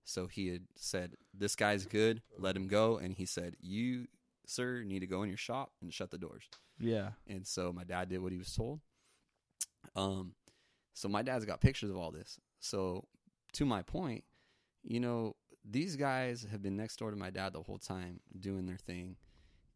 [0.05, 2.21] So he had said, "This guy's good.
[2.37, 4.07] Let him go." And he said, "You,
[4.45, 6.43] sir, need to go in your shop and shut the doors."
[6.79, 7.11] Yeah.
[7.27, 8.79] And so my dad did what he was told.
[9.95, 10.33] Um,
[10.93, 12.39] so my dad's got pictures of all this.
[12.59, 13.05] So
[13.53, 14.23] to my point,
[14.83, 18.65] you know, these guys have been next door to my dad the whole time doing
[18.65, 19.17] their thing.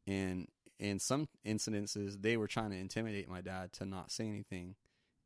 [0.08, 0.47] And
[0.80, 4.75] in some incidences, they were trying to intimidate my dad to not say anything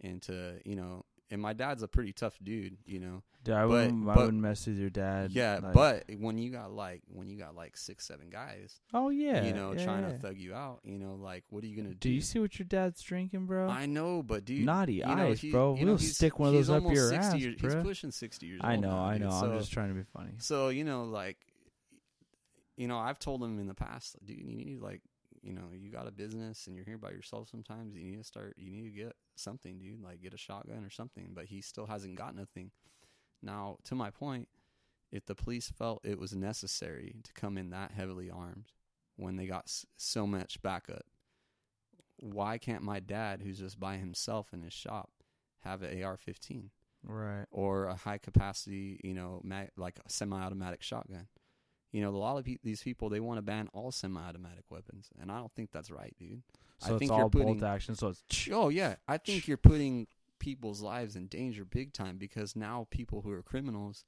[0.02, 3.24] and to, you know, and my dad's a pretty tough dude, you know.
[3.44, 4.10] Dude, I But- wouldn't.
[4.10, 5.32] I wouldn't mess with your dad.
[5.32, 9.10] yeah, like- but when you got like when you got like six, seven guys, oh
[9.10, 10.12] yeah, you know, yeah, trying yeah.
[10.12, 11.96] to thug you out, you know, like what are you gonna do?
[11.96, 13.70] Do you see what your dad's drinking, bro?
[13.70, 15.76] I know, but dude, Naughty you know, eyes, he- bro.
[15.76, 17.76] you We'll know, stick one of those up your 60 ass, years, bruh.
[17.76, 18.60] He's pushing sixty years.
[18.64, 19.30] I old know, now, I know.
[19.30, 20.34] So, I'm just trying to be funny.
[20.40, 21.38] so you know, like,
[22.76, 25.02] you know, I've told him in the past, dude, you need to like,
[25.42, 27.50] you know, you got a business and you're here by yourself.
[27.50, 28.54] Sometimes you need to start.
[28.58, 30.02] You need to get something, dude.
[30.02, 31.32] Like get a shotgun or something.
[31.34, 32.72] But he still hasn't got nothing.
[33.42, 34.48] Now, to my point,
[35.12, 38.72] if the police felt it was necessary to come in that heavily armed
[39.16, 41.04] when they got so much backup,
[42.18, 45.10] why can't my dad, who's just by himself in his shop,
[45.62, 46.70] have an AR-15
[47.04, 47.46] Right.
[47.50, 51.28] or a high capacity, you know, ma- like a semi-automatic shotgun?
[51.92, 55.10] You know, a lot of pe- these people they want to ban all semi-automatic weapons,
[55.20, 56.44] and I don't think that's right, dude.
[56.80, 57.96] So I it's think all you're putting bolt action.
[57.96, 60.08] So it's Oh yeah, I think you're putting
[60.40, 64.06] people's lives in danger big time because now people who are criminals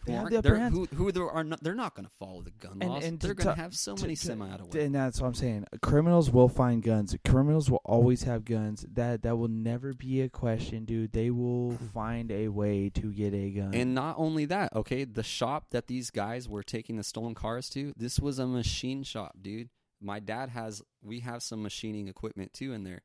[0.00, 0.88] who They have aren't the upper they're- hands.
[0.94, 3.04] who who are not, they're not going to follow the gun And- laws.
[3.04, 5.66] and they're going to- have so to- many semi-auto and that's what I'm saying.
[5.82, 7.16] Criminals will find guns.
[7.24, 8.84] Criminals will always have guns.
[8.92, 11.12] That that will never be a question, dude.
[11.12, 11.90] They will mm.
[11.92, 13.74] find a way to get a gun.
[13.74, 17.68] And not only that, okay, the shop that these guys were taking the stolen cars
[17.70, 19.70] to, this was a machine shop, dude.
[20.00, 23.02] My dad has, we have some machining equipment too in there.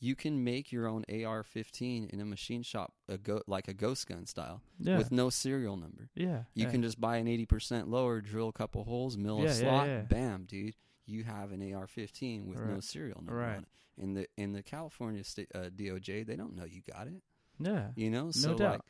[0.00, 4.06] You can make your own AR-15 in a machine shop, a go, like a ghost
[4.06, 6.08] gun style, yeah, with no serial number.
[6.14, 6.70] yeah, You yeah.
[6.70, 10.44] can just buy an 80% lower, drill a couple holes, mill Yeah, a slot, bam,
[10.44, 10.74] dude.
[11.06, 13.56] you have an AR-15 with no serial number Right.
[13.56, 13.68] on it.
[14.00, 17.20] In the in the California state uh, DOJ, they don't know you got it.
[17.58, 17.88] Yeah.
[17.96, 18.70] You know, so doubt.
[18.74, 18.80] like,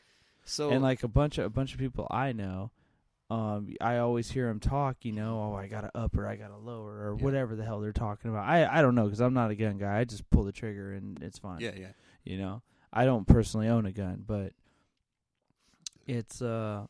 [0.44, 2.71] so and like a bunch of a bunch of people I know,
[3.31, 4.99] um, I always hear them talk.
[5.03, 7.25] You know, oh, I got a upper, I got a lower, or Yeah.
[7.25, 8.47] whatever the hell they're talking about.
[8.49, 9.99] I I don't know because I'm not a gun guy.
[9.99, 11.61] I just pull the trigger and it's fine.
[11.61, 11.93] yeah, yeah,
[12.25, 12.62] You know,
[12.93, 14.53] I don't personally own a gun, but
[16.07, 16.87] it's uh,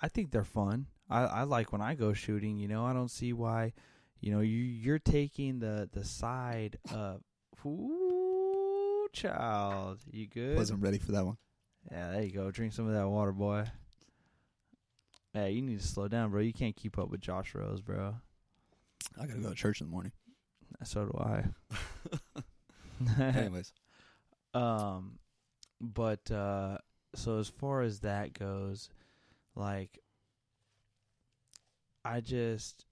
[0.00, 0.86] I think they're fun.
[1.10, 2.56] I I like when I go shooting.
[2.58, 3.72] You know, I don't see why.
[4.20, 7.20] You know, you you're taking the the side of.
[7.66, 10.56] Ooh, child, you good?
[10.56, 11.36] wasn't ready for that one.
[11.90, 12.50] Yeah, there you go.
[12.50, 13.66] Drink some of that water, boy.
[15.34, 16.40] Yeah, you need to slow down, bro.
[16.40, 18.16] You can't keep up with Josh Rose, bro.
[19.18, 20.12] I gotta go to church in the morning.
[20.84, 21.44] So do I.
[23.22, 23.72] Anyways,
[24.54, 25.18] um,
[25.80, 26.78] but uh,
[27.14, 28.90] so as far as that goes,
[29.54, 29.98] like,
[32.04, 32.84] I just,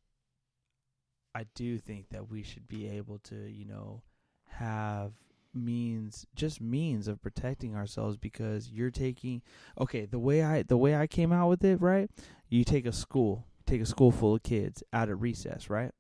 [1.34, 4.02] I do think that we should be able to, you know,
[4.46, 5.12] have
[5.54, 9.42] means just means of protecting ourselves because you're taking
[9.80, 12.10] okay the way i the way i came out with it right?
[12.48, 15.92] You take a school take a school full of kids out at recess right?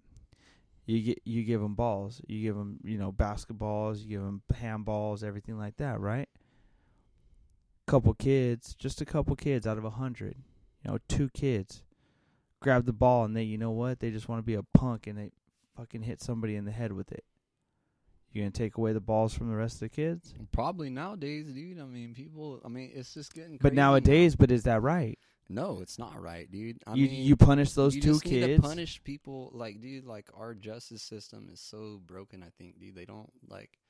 [0.86, 2.20] You get you give them balls.
[2.26, 6.28] You give them you know basketballs you give them handballs everything like that right?
[7.86, 10.36] Couple kids just a couple kids out of a hundred
[10.84, 11.82] you know two kids
[12.60, 14.00] grab the ball and they you know what?
[14.00, 15.30] They just want to be a punk and they
[15.76, 17.24] fucking hit somebody in the head with it
[18.32, 21.80] you gonna take away the balls from the rest of the kids probably nowadays, dude.
[21.80, 22.60] I mean, people.
[22.64, 23.58] I mean, it's just getting.
[23.60, 23.90] but now.
[23.90, 25.18] nowadays but is that right
[25.52, 26.78] no, it's not right, dude.
[26.86, 29.80] I you mean, you punish those you two just need kids to punish people like
[29.80, 33.80] dude like our justice system is so broken i think dude they don't like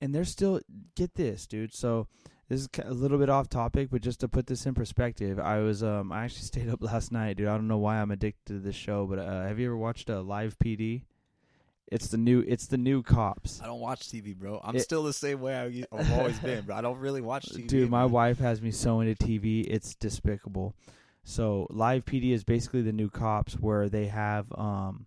[0.00, 0.60] and they're still
[0.94, 1.74] get this, dude.
[1.74, 2.06] So
[2.48, 5.58] this is a little bit off topic, but just to put this in perspective, I
[5.58, 7.48] was um I actually stayed up last night, dude.
[7.48, 10.10] I don't know why I'm addicted to this show, but uh, have you ever watched
[10.10, 11.02] uh, Live PD?
[11.90, 13.60] It's the new it's the new cops.
[13.62, 16.64] i don't watch tv bro i'm It- still the same way I, i've always been
[16.64, 18.10] bro i don't really watch tv Dude, my man.
[18.12, 20.74] wife has me so into TV, it's despicable.
[21.24, 25.06] So Live PD is basically the new cops where they have um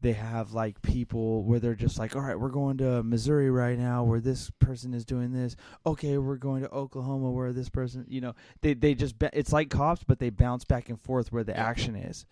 [0.00, 3.78] they have like people where they're just like, all right, we're going to Missouri right
[3.78, 5.56] now where this person is doing this.
[5.86, 9.70] Okay, we're going to Oklahoma where this person, you know, they they just it's like
[9.70, 12.26] cops, but they bounce back and forth where the action is.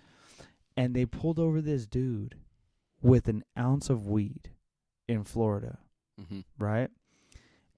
[0.77, 2.37] And they pulled over this dude
[3.05, 4.51] with an ounce of weed
[5.07, 5.79] in Florida
[6.21, 6.45] Mhm.
[6.59, 6.91] right?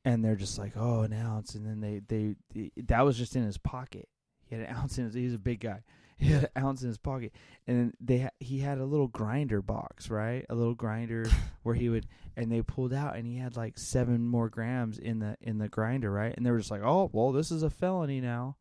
[0.04, 3.34] And they're just like, oh, an ounce, and then they, they, they that was just
[3.34, 4.08] in his pocket.
[4.44, 5.14] He had an ounce in his.
[5.14, 5.82] He's a big guy.
[6.18, 7.32] He had an ounce in his pocket,
[7.66, 10.46] and then they ha- he had a little grinder box, right?
[10.48, 11.26] A little grinder
[11.62, 12.06] where he would,
[12.38, 15.68] and they pulled out, and he had like seven more grams in the in the
[15.68, 16.32] grinder, right?
[16.34, 18.56] And they were just like, oh, well, this is a felony now.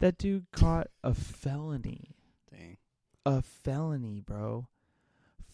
[0.00, 2.16] That dude caught a felony,
[2.50, 2.78] dang
[3.24, 4.66] a felony, bro,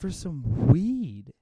[0.01, 1.33] for some weed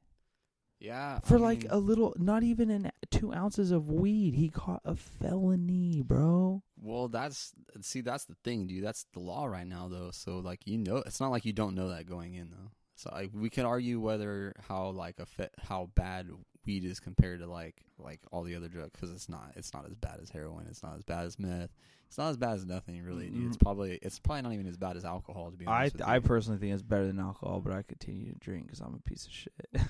[0.80, 4.34] yeah for I like mean, a little, not even an two ounces of weed.
[4.34, 6.62] He caught a felony, bro.
[6.80, 10.60] well that's see that's the thing dude that's the law right now though so like
[10.66, 13.50] you know it's not like you don't know that going in though so like we
[13.50, 16.28] can argue whether how like a fe- how bad
[16.66, 19.86] weed is compared to like like all the other drugs because it's not it's not
[19.86, 21.70] as bad as heroin it's not as bad as meth
[22.06, 23.46] it's not as bad as nothing really dude.
[23.46, 26.16] it's probably it's probably not even as bad as alcohol to be I honest I
[26.16, 26.20] you.
[26.20, 29.26] personally think it's better than alcohol, but I continue to drink because I'm a piece
[29.26, 29.54] of shit.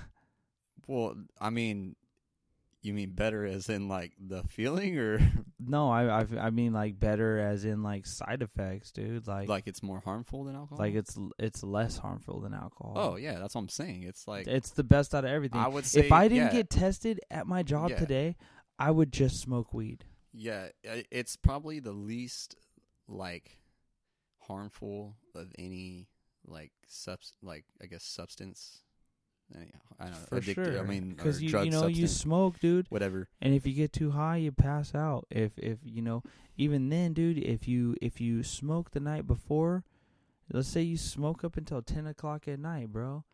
[0.87, 1.95] well i mean
[2.81, 5.19] you mean better as in like the feeling or
[5.59, 9.27] no, I, I I mean like better as in like side effects, dude.
[9.27, 12.93] Like like it's more harmful than alcohol like it's it's less harmful than alcohol.
[12.95, 15.59] oh yeah that's what i'm saying it's like it's the best out of everything.
[15.59, 16.53] i would say if I didn't yeah.
[16.53, 17.99] get tested at my job Yeah.
[17.99, 18.35] today,
[18.77, 20.05] I would just smoke weed.
[20.31, 22.55] Yeah, uh, it's probably the least
[23.07, 23.59] like
[24.39, 26.07] harmful of any
[26.45, 28.83] like subs like I guess substance.
[29.99, 30.53] I don't know, For addictive.
[30.53, 30.79] sure.
[30.79, 32.85] I mean, because you drug you know you substance, smoke, dude.
[32.89, 33.27] whatever.
[33.41, 35.25] And if you get too high, you pass out.
[35.29, 36.23] If if you know,
[36.57, 39.83] even then, dude, if you if you smoke the night before,
[40.53, 43.25] let's say you smoke up until ten o'clock at night, bro,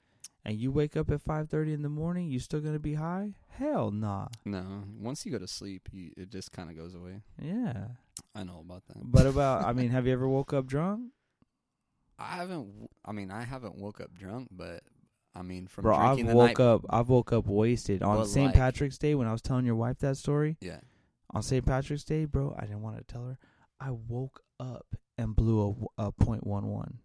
[0.43, 3.33] and you wake up at five thirty in the morning, you still gonna be high?
[3.49, 4.27] Hell nah.
[4.43, 7.21] No, once you go to sleep, you, it just kind of goes away.
[7.41, 7.89] Yeah.
[8.33, 8.97] I know about that.
[9.03, 11.11] But about, I mean, have you ever woke up drunk,
[12.17, 12.65] I haven't.
[12.71, 14.81] w- I mean, I haven't woke up drunk, but
[15.35, 15.95] I mean, from bro?
[15.95, 16.65] I've the woke night.
[16.65, 16.85] up.
[16.89, 18.47] I've woke up wasted on St.
[18.47, 20.57] like- Patrick's Day when I was telling your wife that story.
[20.61, 20.79] Yeah,
[21.31, 21.65] On St.
[21.65, 23.37] Patrick's Day, bro, I didn't want to tell her.
[23.79, 26.99] I woke up and blew a, a point one one.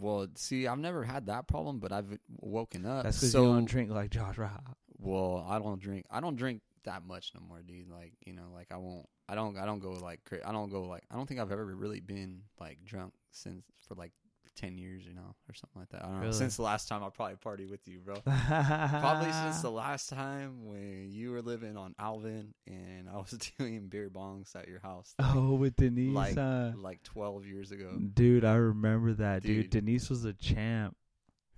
[0.00, 3.04] Well, see, I've never had that problem, but I've woken up.
[3.04, 4.76] That's because so, you don't drink like Josh Rock.
[4.98, 6.06] Well, I don't drink.
[6.10, 7.90] I don't drink that much no more, dude.
[7.90, 9.06] Like you know, like I won't.
[9.28, 9.58] I don't.
[9.58, 10.20] I don't go like.
[10.46, 11.02] I don't go like.
[11.10, 14.12] I don't think I've ever really been like drunk since for like
[14.56, 16.04] ten years, you know, or something like that.
[16.04, 16.30] I don't know.
[16.32, 18.16] Since the last time I probably partied with you, bro.
[18.24, 23.88] Probably since the last time when you were living on Alvin and I was doing
[23.88, 26.72] beer bongs at your house, Oh, with Denise, like huh?
[26.76, 27.98] like twelve years ago.
[28.14, 29.70] dude, I remember that, dude.
[29.70, 29.84] Dude.
[29.84, 30.96] Denise was a champ.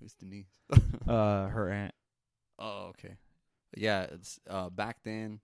[0.01, 0.47] Who's Denise?
[1.09, 1.95] Uh, her aunt.
[2.59, 3.17] oh, okay.
[3.77, 5.41] Yeah, it's uh back then.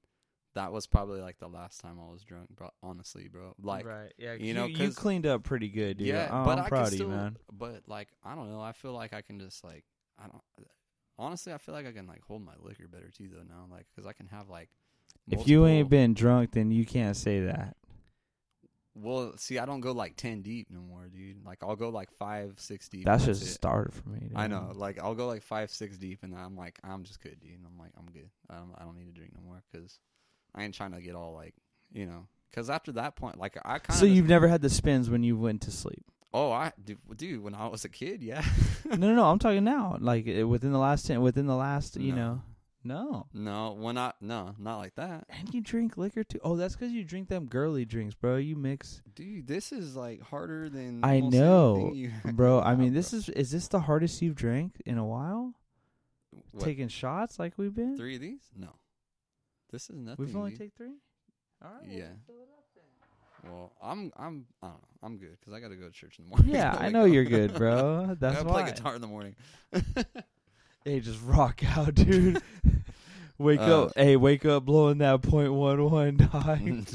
[0.54, 2.70] That was probably like the last time I was drunk, bro.
[2.82, 3.54] Honestly, bro.
[3.62, 6.08] Like, right, yeah, you know, you cleaned up pretty good, dude.
[6.08, 7.36] yeah, Oh, but I'm I proud of still, you, man.
[7.52, 8.60] But like, I don't know.
[8.60, 9.84] I feel like I can just like,
[10.18, 10.42] I don't.
[11.18, 13.42] Honestly, I feel like I can like hold my liquor better too, though.
[13.48, 14.70] Now, like, because I can have like.
[15.28, 17.76] If you ain't been drunk, then you can't say that.
[18.94, 21.44] Well, see, I don't go like ten deep no more, dude.
[21.44, 23.04] Like I'll go like five, six deep.
[23.04, 24.20] That's and just a starter for me.
[24.28, 24.32] Dude.
[24.36, 24.72] I know.
[24.74, 27.52] Like I'll go like five, six deep, and I'm like, I'm just good, dude.
[27.52, 28.28] And I'm like, I'm good.
[28.50, 30.00] I don't, I don't need to drink no more because
[30.54, 31.54] I ain't trying to get all like,
[31.92, 32.26] you know.
[32.50, 33.94] Because after that point, like I kind of.
[33.96, 36.04] So you've never had the spins when you went to sleep?
[36.32, 38.44] Oh, I dude, dude, when I was a kid, yeah.
[38.84, 39.24] no, no, no.
[39.26, 39.96] I'm talking now.
[40.00, 42.16] Like uh, within the last ten, within the last, you No.
[42.16, 42.42] know,
[42.82, 43.26] no.
[43.32, 46.38] No, when I no, not like that, And you drink liquor too.
[46.42, 48.36] Oh, that's because you drink them girly drinks, bro.
[48.36, 49.46] You mix, dude.
[49.46, 52.60] This is like harder than I know, you bro.
[52.60, 55.54] I mean, this is is this the hardest you've drank in a while?
[56.52, 57.96] What, Taking shots like we've been.
[57.96, 58.40] three of these.
[58.56, 58.68] No,
[59.70, 60.24] this is nothing.
[60.24, 60.58] We've only dude.
[60.60, 60.94] take three.
[61.64, 61.88] All right.
[61.90, 62.04] Yeah.
[63.44, 64.88] Well, I'm I'm I don't know.
[65.02, 66.50] I'm good because I got to go to church in the morning.
[66.54, 67.12] Yeah, I know up.
[67.12, 68.08] you're good, bro.
[68.10, 68.62] I That's gotta why.
[68.62, 69.34] play guitar in the morning.
[70.82, 72.40] Hey, just rock out, dude.
[73.36, 73.92] wake Uh, up.
[73.96, 76.86] Hey, wake up blowing that point one one dog.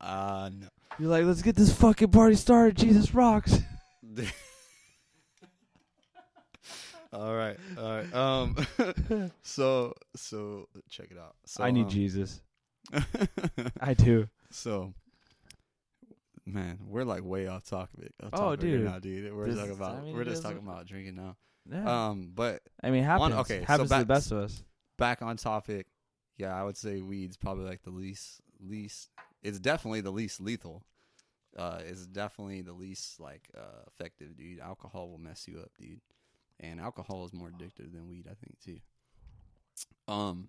[0.00, 0.68] uh no.
[1.00, 2.76] You're like, let's get this fucking party started.
[2.76, 3.58] Jesus rocks.
[7.16, 8.14] All right, all right.
[8.14, 11.34] Um, so so check it out.
[11.46, 12.40] So I need um, Jesus.
[13.80, 14.28] I do.
[14.50, 14.92] so,
[16.44, 18.12] man, we're like way off topic.
[18.22, 18.84] off Oh, topic right dude.
[18.84, 19.34] now, dude.
[19.34, 21.36] We're This talking about I mean, we're just talking about drinking now.
[21.70, 22.08] Yeah.
[22.08, 23.34] Um, but I mean, happens.
[23.34, 24.62] okay, so happens to the best of us.
[24.98, 25.86] back on topic,
[26.36, 29.10] yeah, I would say weed's probably like the least least.
[29.42, 30.84] It's definitely the least lethal.
[31.56, 34.60] Uh, it's definitely the least like uh, effective, dude.
[34.60, 36.00] Alcohol will mess you up, dude,
[36.60, 38.78] and alcohol is more addictive than weed, I think, too.
[40.08, 40.48] Um,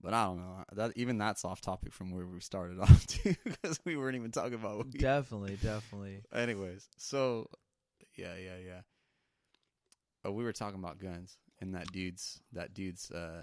[0.00, 0.64] but I don't know.
[0.72, 4.30] That even that's off topic from where we started off too, because we weren't even
[4.30, 4.98] talking about weed.
[4.98, 6.22] Definitely, definitely.
[6.32, 7.48] Anyways, so
[8.16, 8.80] yeah, yeah, yeah.
[10.24, 13.42] Oh, we were talking about guns and that dude's that dude's uh,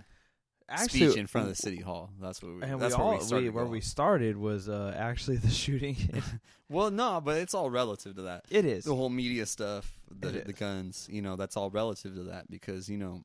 [0.78, 2.10] speech in front of the city hall.
[2.22, 2.62] That's what we.
[2.64, 3.44] And that's we where all we started.
[3.44, 5.98] we, where we started was uh, actually the shooting.
[6.70, 8.46] well, no, but it's all relative to that.
[8.50, 8.86] it is.
[8.86, 12.90] The whole media stuff, the the guns, you know, that's all relative to that because
[12.90, 13.24] you know,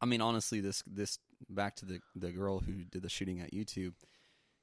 [0.00, 3.52] I mean, honestly, this this back to the the girl who did the shooting at
[3.52, 3.92] YouTube.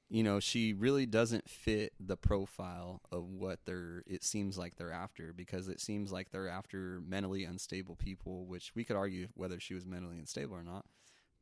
[0.08, 4.04] You know, she really doesn't fit the profile of what they're.
[4.06, 8.70] It seems like they're after because it seems like they're after mentally unstable people, which
[8.76, 10.84] we could argue whether she was mentally unstable or not.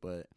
[0.01, 0.27] But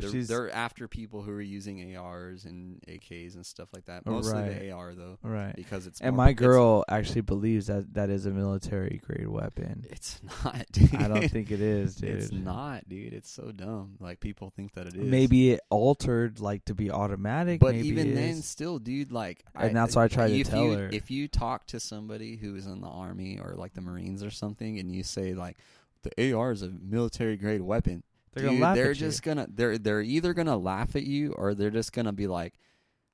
[0.00, 4.02] they're, they're after people who are using ARs and AKs and stuff like that.
[4.04, 4.60] Oh, Mostly Right.
[4.60, 5.56] the AR though, right.
[5.56, 9.86] because it's And my girl actually believes that that is a military grade weapon.
[9.88, 10.94] It's not, dude.
[10.96, 12.10] I don't think it is, dude.
[12.10, 13.14] It's not, dude.
[13.14, 13.96] It's so dumb.
[13.98, 15.02] Like people think that it is.
[15.10, 17.60] Maybe it altered like to be automatic.
[17.60, 19.12] but maybe even then, still, dude.
[19.12, 20.88] Like, And that's why I try to tell you, her.
[20.92, 24.30] If you talk to somebody who is in the army or like the Marines or
[24.30, 25.56] something, and you say like,
[26.02, 28.02] the AR is a military grade weapon,
[28.36, 29.06] they're dude, gonna laugh they're at you.
[29.06, 32.54] just gonna they're they're either gonna laugh at you or they're just gonna be like,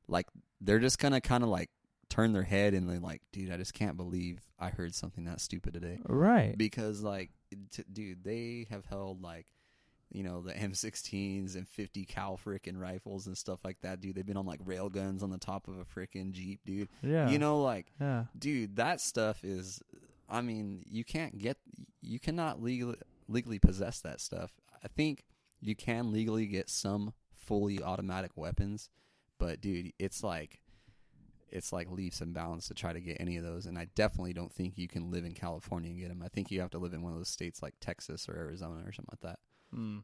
[0.09, 0.27] like
[0.61, 1.71] they're just gonna kind of like
[2.09, 5.41] turn their head and they're like, dude, I just can't believe I heard something that
[5.41, 5.99] stupid today.
[6.07, 6.57] right.
[6.59, 7.31] because like
[7.71, 9.47] t- dude they have held like
[10.15, 14.27] you know the m16s and 50 cal frickin' rifles and stuff like that dude they've
[14.27, 17.31] been on like rail guns on the top of a frickin' jeep dude Yeah.
[17.31, 18.25] you know like Yeah.
[18.39, 19.81] dude that stuff is
[20.29, 21.57] i mean you can't get
[22.03, 24.53] you cannot legally legally possess that stuff
[24.85, 25.25] i think
[25.61, 28.89] you can legally get some fully automatic weapons
[29.39, 30.61] but dude it's like
[31.51, 34.33] it's like leaps and bounds to try to get any of those and i definitely
[34.33, 36.79] don't think you can live in california and get them i think you have to
[36.79, 39.39] live in one of those states like texas or arizona or something like that
[39.75, 40.03] Mm.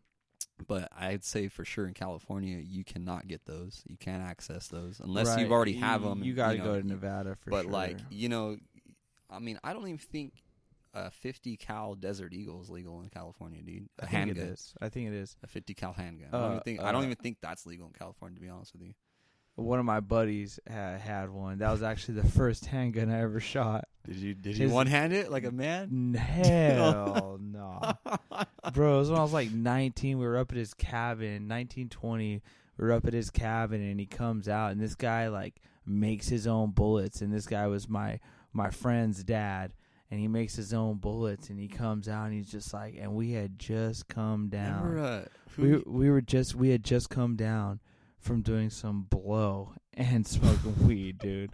[0.66, 4.98] but i'd say for sure in california you cannot get those you can't access those
[5.00, 5.46] unless Right.
[5.46, 7.70] you already have them You got to know, go to Nevada for but sure.
[7.70, 8.56] But like you know
[9.30, 10.32] i mean i don't even think
[10.94, 14.46] a 50 cal desert eagle is legal in california dude I a think it handgun
[14.54, 14.74] is.
[14.80, 15.36] I think it is.
[15.42, 17.66] a 50 cal handgun I don't Uh, even think I don't uh, even think that's
[17.66, 18.94] legal in California to be honest with you.
[19.56, 21.58] One of my buddies had, had one.
[21.58, 23.88] That was actually the first handgun I ever shot.
[24.06, 26.14] Did you did you one hand it like a man?
[26.14, 27.80] Hell no.
[28.72, 30.16] Bro, it was when I was like 19.
[30.18, 32.42] We were up at his cabin, 1920.
[32.76, 36.28] We were up at his cabin, and he comes out, and this guy like makes
[36.28, 38.20] his own bullets, and this guy was my
[38.52, 39.72] my friend's dad,
[40.10, 43.14] and he makes his own bullets and he comes out and he's just like and
[43.14, 45.24] we had just come down Remember, uh,
[45.56, 47.80] we we were just we had just come down
[48.18, 51.52] from doing some blow and smoking weed, dude.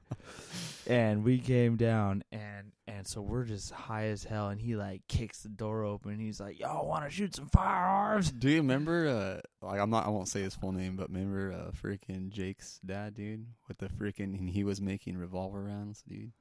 [0.86, 5.00] And we came down and and so we're just high as hell and he like
[5.08, 6.18] kicks the door open.
[6.18, 9.08] He's like, "Y'all want to shoot some firearms?" Do you remember?
[9.08, 10.06] Uh, like I'm not.
[10.06, 13.86] I won't say his full name, but remember, uh, freaking Jake's dad, dude, with the
[13.86, 16.32] freaking, and he was making revolver rounds, dude.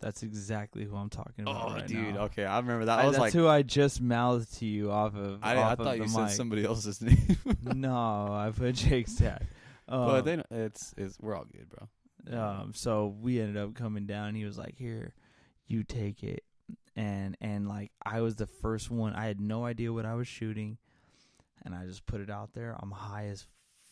[0.00, 2.14] That's exactly who I'm talking about Oh, right dude.
[2.14, 2.22] now.
[2.24, 2.98] Okay, I remember that.
[2.98, 5.38] I- I, was that's like, who I just mouthed to you off of.
[5.42, 6.30] I, off I of thought the you said mic.
[6.32, 7.38] somebody else's name.
[7.62, 9.46] no, I put Jake's dad.
[9.88, 12.38] Um, but then it's it's we're all good, bro.
[12.38, 15.12] um so we ended up coming down he was like here
[15.66, 16.42] you take it
[16.96, 20.26] and and like i was the first one i had no idea what i was
[20.26, 20.78] shooting
[21.66, 23.44] and i just put it out there i'm high as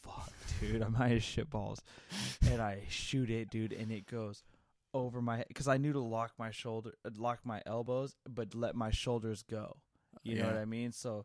[0.03, 1.83] fuck dude i'm high as shit balls
[2.51, 4.43] and i shoot it dude and it goes
[4.95, 8.74] over my head because i knew to lock my shoulder lock my elbows but let
[8.74, 9.76] my shoulders go
[10.22, 11.24] you know what i mean so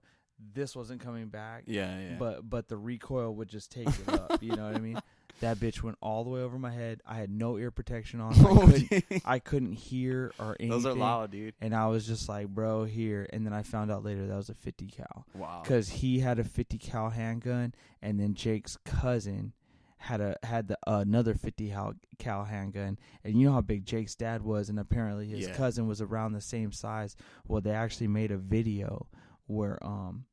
[0.53, 2.15] this wasn't coming back Yeah, yeah.
[2.19, 4.43] but but the recoil would just take it up.
[4.43, 4.99] You know what I mean?
[5.39, 7.01] That bitch went all the way over my head.
[7.05, 8.33] I had no ear protection on.
[8.39, 9.21] I Oh, couldn't.
[9.25, 10.69] I couldn't hear or anything.
[10.69, 11.53] those are loud, dude.
[11.61, 13.27] And I was just like, bro, here.
[13.31, 15.61] And then I found out later that was a 50 cal Wow.
[15.63, 19.53] because he had a 50 cal handgun, and then Jake's cousin
[19.97, 21.73] had a had the uh, another 50
[22.19, 22.99] cal, handgun.
[23.23, 25.53] And you know how big Jake's dad was, and apparently his Yeah.
[25.55, 27.15] cousin was around the same size.
[27.47, 29.07] Well, they actually made a video
[29.47, 30.25] where um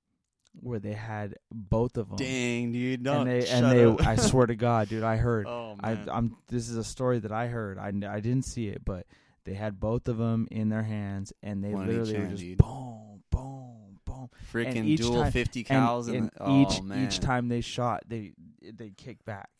[0.61, 3.03] where they had both of them Dang, dude.
[3.03, 4.05] Don't and they and they.
[4.05, 5.47] I swear to God, dude, I heard.
[5.49, 6.09] oh man.
[6.13, 7.79] I'm this is a story that I heard.
[7.79, 9.07] I I didn't see it, but
[9.45, 12.43] they had both of them in their hands and they One literally were hand, just
[12.43, 12.59] dude.
[12.59, 14.31] boom, boom, boom.
[14.53, 17.05] freaking dual time- fifty And, and, and oh each man.
[17.07, 18.33] each time they shot, they
[18.73, 19.51] they kick back.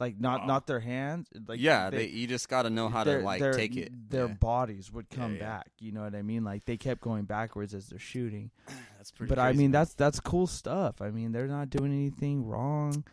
[0.00, 0.46] Like not Oh.
[0.46, 3.76] not their hands, like yeah, they, you just got to know how to like take
[3.76, 4.10] it.
[4.10, 4.34] Their Yeah.
[4.34, 5.40] bodies would come yeah.
[5.40, 5.70] back.
[5.80, 6.44] You know what I mean?
[6.44, 8.52] Like they kept going backwards as they're shooting.
[8.96, 9.28] That's pretty.
[9.28, 9.70] but I mean, man.
[9.72, 11.02] that's that's cool stuff.
[11.02, 13.04] I mean, they're not doing anything wrong.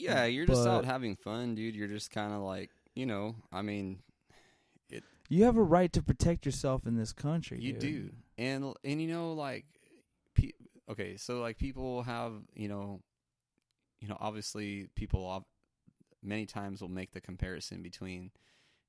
[0.00, 0.24] yeah.
[0.24, 1.76] You're just out having fun, dude.
[1.76, 3.36] You're just kind of like you know.
[3.52, 4.00] I mean,
[4.90, 5.04] it.
[5.28, 7.60] You have a right to protect yourself in this country.
[7.60, 7.80] You dude.
[7.80, 9.64] do, and and you know, like,
[10.34, 10.50] pe-
[10.90, 13.00] okay, so like people have, you know,
[14.02, 15.46] you know, obviously people
[16.22, 18.32] many times will make the comparison between,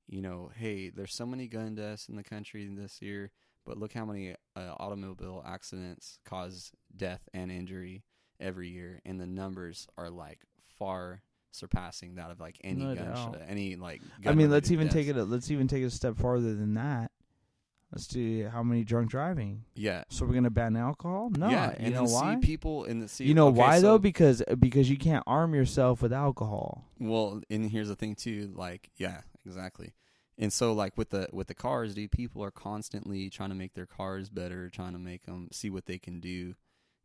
[0.08, 3.30] you know, hey, there's so many gun deaths in the country this year,
[3.64, 8.02] but look how many uh, automobile accidents cause death and injury
[8.40, 10.40] every year, and the numbers are like
[10.78, 14.02] far surpassing that of like any No gun, any like.
[14.26, 15.16] I mean, let's even take it.
[15.16, 17.12] A, let's even take it a step farther than that.
[17.92, 19.64] Let's do how many drunk driving.
[19.74, 21.30] Yeah, So we're gonna ban alcohol?
[21.30, 21.48] No.
[21.48, 22.34] yeah, you and know why?
[22.34, 23.98] see people in the see, you know okay, why so- though?
[23.98, 26.84] Because because you can't arm yourself with alcohol.
[26.98, 29.94] Well, and here's the thing too, like yeah, exactly.
[30.36, 33.74] And so like with the with the cars, dude, people are constantly trying to make
[33.74, 36.54] their cars better, trying to make them see what they can do.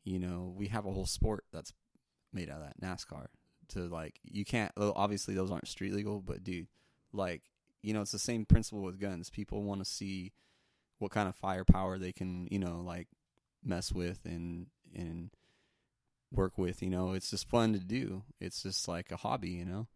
[0.03, 1.71] You know, we have a whole sport that's
[2.33, 3.27] made out of that NASCAR.
[3.73, 4.71] To like, you can't.
[4.75, 6.65] Obviously, those aren't street legal, but dude,
[7.13, 7.43] like,
[7.83, 9.29] you know, it's the same principle with guns.
[9.29, 10.31] People want to see
[10.99, 13.07] what kind of firepower they can, you know, like
[13.63, 15.31] mess with and and
[16.31, 16.81] work with.
[16.81, 18.23] You know, it's just fun to do.
[18.39, 19.87] It's just like a hobby, you know.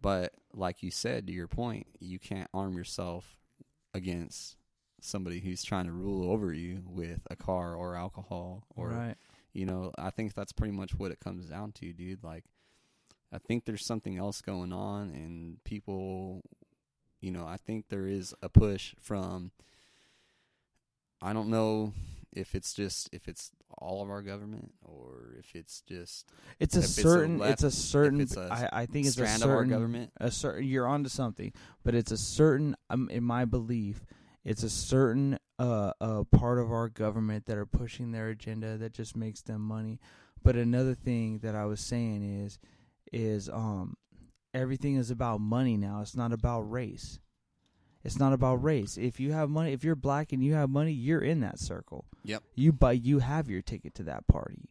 [0.00, 3.38] But like you said, to your point, you can't arm yourself
[3.94, 4.56] against
[5.00, 9.16] somebody who's trying to rule over you with a car or alcohol or right.
[9.52, 12.24] you know, I think that's pretty much what it comes down to, dude.
[12.24, 12.44] Like,
[13.32, 16.42] I think there's something else going on, and people,
[17.20, 19.52] you know, I think there is a push from.
[21.22, 21.92] I don't know
[22.34, 26.80] if it's just if it's all of our government or if it's just It's a
[26.80, 27.38] if it's a certain.
[27.38, 28.20] left- it's a certain.
[28.20, 29.42] it's a I I think it's a certain.
[29.42, 30.12] of our government.
[30.20, 30.64] A certain.
[30.66, 31.52] You're onto something,
[31.84, 32.76] but it's a certain.
[32.90, 34.04] Um, in my belief,
[34.44, 38.92] it's a certain uh uh part of our government that are pushing their agenda that
[38.92, 40.00] just makes them money.
[40.42, 42.58] But another thing that I was saying is,
[43.12, 43.94] is um,
[44.52, 46.00] everything is about money now.
[46.00, 47.20] It's not about race.
[48.04, 48.96] It's not about race.
[48.96, 52.04] If you have money, if you're black and you have money, you're in that circle.
[52.24, 52.42] Yep.
[52.54, 54.68] You buy you have your ticket to that party.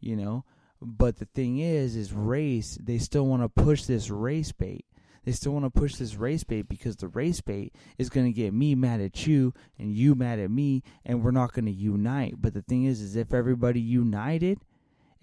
[0.00, 0.44] You know?
[0.80, 4.84] But the thing is is race, they still want to push this race bait.
[5.24, 8.32] They still want to push this race bait because the race bait is going to
[8.32, 11.72] get me mad at you and you mad at me and we're not going to
[11.72, 12.36] unite.
[12.38, 14.60] But the thing is is if everybody united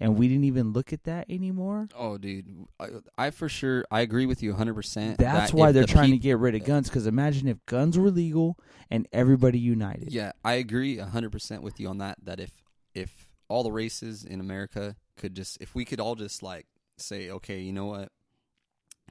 [0.04, 2.46] and we didn't even look at that anymore, Oh, dude,
[2.78, 4.74] I, I for sure I agree with you 100.
[4.74, 8.10] percent that's why they're trying to get rid of guns cuz imagine if guns were
[8.10, 8.58] legal
[8.90, 10.12] and everybody united.
[10.12, 12.18] Yeah, I agree hundred percent with you on that.
[12.22, 12.52] That if
[12.94, 17.28] if all the races in America could just, if we could all just like say,
[17.30, 18.10] okay, you know what,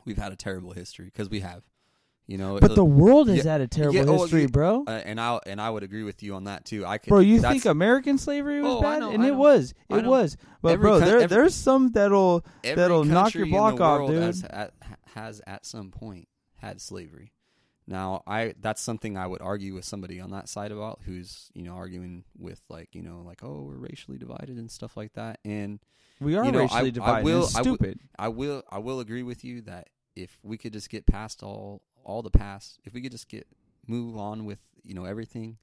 [0.05, 1.63] we've had a terrible history because we have,
[2.25, 4.47] You know, But uh, the world has yeah, had a terrible yeah, oh, history, yeah.
[4.47, 4.85] bro.
[4.87, 6.85] uh, and I and I would agree with you on that too.
[6.85, 10.05] I could, Bro, you think American slavery was Oh, bad, know, and it was, it
[10.05, 10.37] was.
[10.61, 14.21] But Every bro, coun- there every- there's some that'll that'll knock your block off, dude.
[14.23, 14.73] Has, at,
[15.15, 17.33] has at some point had slavery.
[17.85, 21.63] Now, I that's something I would argue with somebody on that side about, who's you
[21.63, 25.39] know arguing with like you know like oh we're racially divided and stuff like that.
[25.43, 25.79] And
[26.21, 27.25] we are you know, racially I divided.
[27.25, 27.99] will- I will- stupid.
[28.17, 31.81] I will I will agree with you that if we could just get past all
[32.03, 33.47] all the past, if we could just get
[33.87, 35.57] move on with you know everything,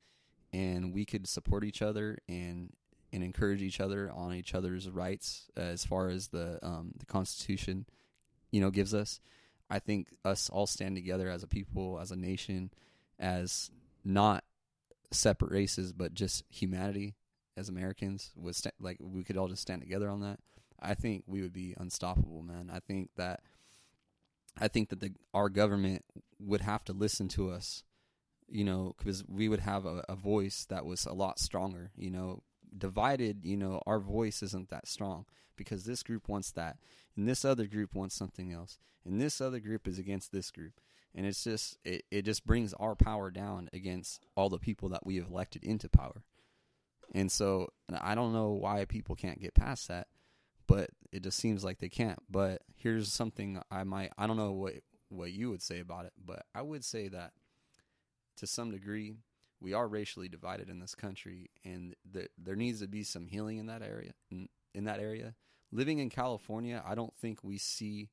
[0.52, 2.72] and we could support each other and
[3.12, 7.86] and encourage each other on each other's rights as far as the um, the Constitution,
[8.50, 9.20] you know, gives us.
[9.68, 12.70] I think us all stand together as a people, as a nation,
[13.18, 13.70] as
[14.04, 14.44] not
[15.12, 17.14] separate races, but just humanity
[17.56, 20.40] as Americans would sta- like we could all just stand together on that.
[20.80, 22.70] I think we would be unstoppable, man.
[22.72, 23.40] I think that
[24.58, 26.04] I think that the our government
[26.38, 27.82] would have to listen to us,
[28.48, 31.90] you know, because we would have a, a voice that was a lot stronger.
[31.96, 32.42] You know,
[32.76, 35.26] divided, you know, our voice isn't that strong
[35.56, 36.78] because this group wants that,
[37.16, 40.80] and this other group wants something else, and this other group is against this group,
[41.14, 45.06] and it's just it, it just brings our power down against all the people that
[45.06, 46.22] we have elected into power.
[47.12, 50.06] And so I don't know why people can't get past that,
[50.70, 52.20] but it just seems like they can't.
[52.30, 54.74] But here's something I might I don't know what
[55.08, 57.32] what you would say about it, but I would say that
[58.36, 59.16] to some degree
[59.60, 63.58] we are racially divided in this country and there there needs to be some healing
[63.58, 65.34] in that area in, in that area.
[65.72, 68.08] Living in California, I don't think we see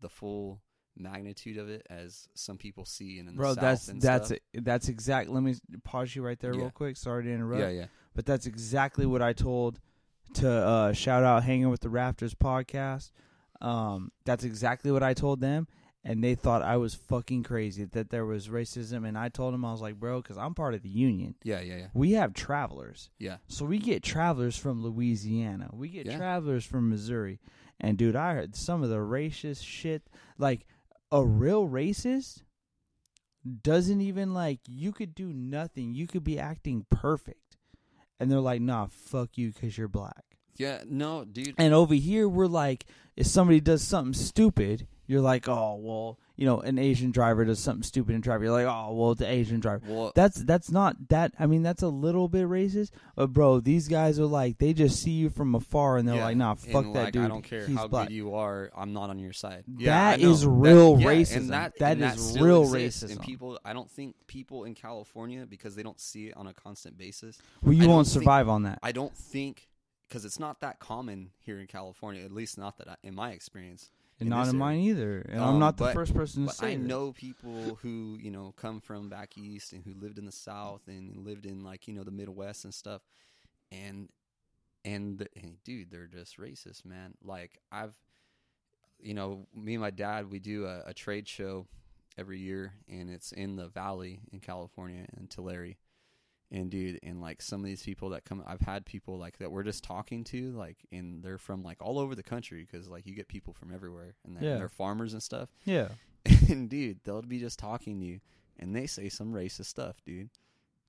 [0.00, 0.60] the full
[0.96, 4.26] magnitude of it as some people see in, in the Bro, South that's and that's
[4.28, 4.38] stuff.
[4.54, 5.30] that's exact.
[5.30, 6.60] Let me pause you right there, Yeah.
[6.62, 6.96] real quick.
[6.96, 7.60] Sorry to interrupt.
[7.62, 7.86] yeah, yeah.
[8.14, 9.80] but that's exactly what I told
[10.34, 13.10] to uh, shout out Hanging with the Rafters podcast.
[13.60, 15.68] Um, that's exactly what I told them,
[16.04, 19.06] and they thought I was fucking crazy that there was racism.
[19.06, 21.36] And I told them I was like, bro, because I'm part of the union.
[21.44, 21.86] Yeah, yeah, yeah.
[21.94, 23.36] We have travelers, Yeah.
[23.46, 26.16] so we get travelers from Louisiana, we get Yeah.
[26.16, 27.38] travelers from Missouri,
[27.78, 30.08] and dude, I heard some of the racist shit.
[30.38, 30.66] Like
[31.12, 32.42] a real racist
[33.62, 35.94] doesn't even like you could do nothing.
[35.94, 37.40] You could be acting perfect,
[38.22, 40.24] and they're like, "Nah, fuck you, because you're black."
[40.56, 41.54] Yeah, no, dude.
[41.58, 46.46] And over here, we're like, if somebody does something stupid, you're like, "Oh, well, you
[46.46, 49.28] know, an Asian driver does something stupid and driver." You're like, "Oh, well, it's the
[49.30, 51.32] Asian driver." Well, That's that's not that.
[51.38, 55.02] I mean, that's a little bit racist, but bro, these guys are like they just
[55.02, 57.42] see you from afar and they're yeah, like, "Nah, fuck that like, dude." I don't
[57.42, 58.08] care He's how black.
[58.08, 58.70] good you are.
[58.76, 59.64] I'm not on your side.
[59.68, 60.30] That Yeah, I know.
[60.30, 61.36] is real yeah, racism.
[61.36, 63.24] And that, That and is real exists, And racism.
[63.24, 66.96] people, I don't think people in California because they don't see it on a constant
[66.98, 67.38] basis.
[67.62, 68.78] well, you don't won't think- survive on that.
[68.82, 69.68] I don't think
[70.08, 72.22] because it's not that common here in California.
[72.22, 73.90] At least not that I, in my experience.
[74.22, 75.20] And not in mine either.
[75.28, 76.86] And I'm Um, not the but- first person to But say I this.
[76.86, 80.88] know people who you know come from back east and who lived in the south
[80.88, 83.02] and lived in like you know the Midwest and stuff,
[83.70, 84.08] and
[84.84, 87.14] and, the, and dude, they're just racist, man.
[87.22, 87.94] Like I've,
[89.00, 91.68] you know, me and my dad, we do a, a trade show
[92.18, 95.76] every year, and it's in the Valley in California in Tulare.
[96.54, 99.50] And dude, and like some of these people that come, I've had people like that
[99.50, 103.06] we're just talking to, like, and they're from like all over the country because like
[103.06, 104.56] you get people from everywhere, and they're, Yeah.
[104.58, 105.48] they're farmers and stuff.
[105.64, 105.88] Yeah.
[106.50, 108.20] And dude, they'll be just talking to you
[108.58, 110.28] and they say some racist stuff, dude.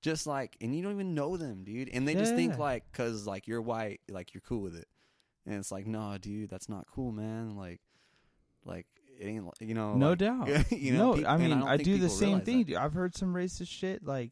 [0.02, 1.88] Just like, and you don't even know them, dude.
[1.92, 4.86] And they just think like, cause like you're white, like you're cool with it.
[5.46, 7.56] And it's like, no, dude, that's not cool, man.
[7.56, 7.80] Like,
[8.64, 8.86] like
[9.18, 9.94] it ain't, you know.
[9.94, 10.48] No like- doubt.
[10.72, 12.64] you know, no, peop- I mean, don't I, do the same thing.
[12.64, 12.76] dude.
[12.76, 14.30] I've heard some racist shit like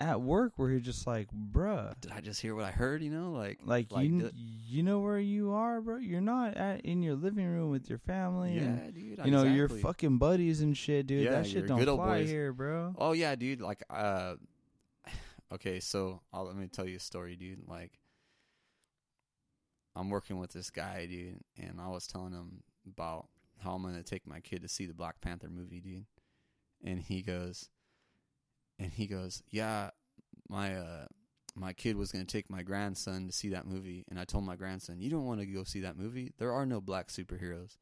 [0.00, 1.92] at work where you're just like, bruh.
[2.00, 3.02] Did I just hear what I heard?
[3.02, 5.96] You know, like, Like, like you, you know where you are, bro.
[5.96, 9.18] You're not at, in your living room with your family, yeah, and dude.
[9.24, 11.24] you know your fucking buddies and shit, dude.
[11.24, 12.28] Yeah, that shit don't fly boys.
[12.28, 12.94] here, bro.
[12.96, 13.60] Oh yeah, dude.
[13.60, 14.34] Like, uh,
[15.52, 17.66] okay, so I'll, let me tell you a story, dude.
[17.66, 17.98] Like,
[19.96, 23.26] I'm working with this guy, dude, and I was telling him about
[23.64, 26.06] how I'm gonna take my kid to see the Black Panther movie, dude.
[26.84, 27.68] And he goes,
[28.78, 29.90] and he goes, yeah,
[30.48, 31.06] my uh,
[31.54, 34.56] my kid was gonna take my grandson to see that movie, and I told my
[34.56, 36.32] grandson, you don't want to go see that movie.
[36.38, 37.76] There are no black superheroes.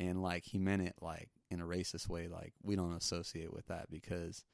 [0.00, 3.66] And like he meant it like in a racist way, like we don't associate with
[3.66, 4.44] that because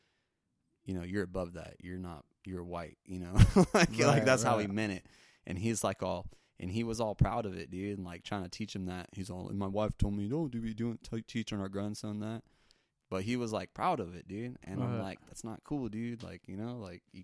[0.84, 1.76] you know, you're above that.
[1.80, 2.24] You're not.
[2.45, 2.99] You're white.
[3.07, 3.32] You know,
[3.74, 5.07] like like Right, that's how he meant it.
[5.47, 6.26] And he's like all,
[6.61, 9.09] and he was all proud of it, dude, and like trying to teach him that.
[9.12, 12.20] He's all, and my wife told me, No, do we doing t- teaching our grandson
[12.20, 12.42] that.
[13.14, 14.56] But he was like proud of it, dude.
[14.64, 16.24] And I'm like, that's not cool, dude.
[16.24, 17.22] Like you know, like you,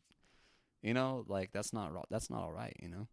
[0.82, 3.08] you know, like that's not that's not all right, you know.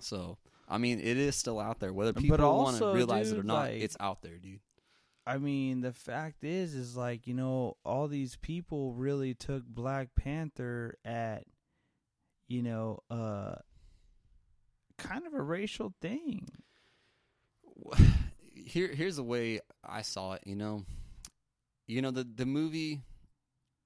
[0.00, 1.92] So I mean, it is still out there.
[1.92, 4.58] Whether people want to realize it or not, like- it's out there, dude.
[5.24, 10.08] I mean, the fact is, is like you know, all these people really took Black
[10.16, 11.44] Panther at,
[12.48, 13.54] you know, uh,
[14.96, 16.48] kind of a racial thing.
[18.54, 20.42] Here, here's the way I saw it.
[20.44, 20.84] You know,
[21.88, 23.00] you know the the movie.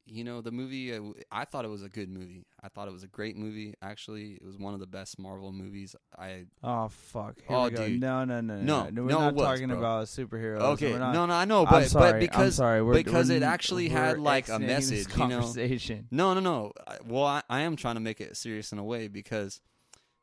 [0.04, 0.92] You know the movie.
[0.92, 2.44] Uh, I thought it was a good movie.
[2.60, 3.74] I thought it was a great movie.
[3.80, 5.94] Actually, it was one of the best Marvel movies.
[6.18, 7.36] I Oh fuck!
[7.46, 7.86] Here Oh, we go.
[7.86, 8.00] dude.
[8.00, 9.02] No, no, no, No, no.
[9.04, 9.78] We're no, not was, talking bro.
[9.78, 10.60] about superheroes.
[10.72, 10.90] okay.
[10.92, 12.12] We're not, no, no, I know, but sorry.
[12.14, 12.82] but because I'm sorry.
[12.82, 15.06] We're, because we're, it actually had like a message.
[15.16, 16.08] You know, conversation.
[16.10, 16.72] No, no, no.
[17.06, 19.60] Well, I, I am trying to make it serious in a way because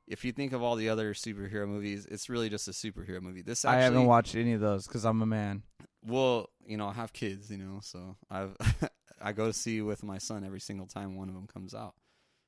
[0.09, 3.43] if you think of all the other superhero movies, it's really just a superhero movie.
[3.43, 5.63] This actually, I haven't watched any of those because I'm a man.
[6.09, 8.55] Well, you know, I have kids, you know, so I've
[9.21, 11.95] I go to see with my son every single time one of them comes out.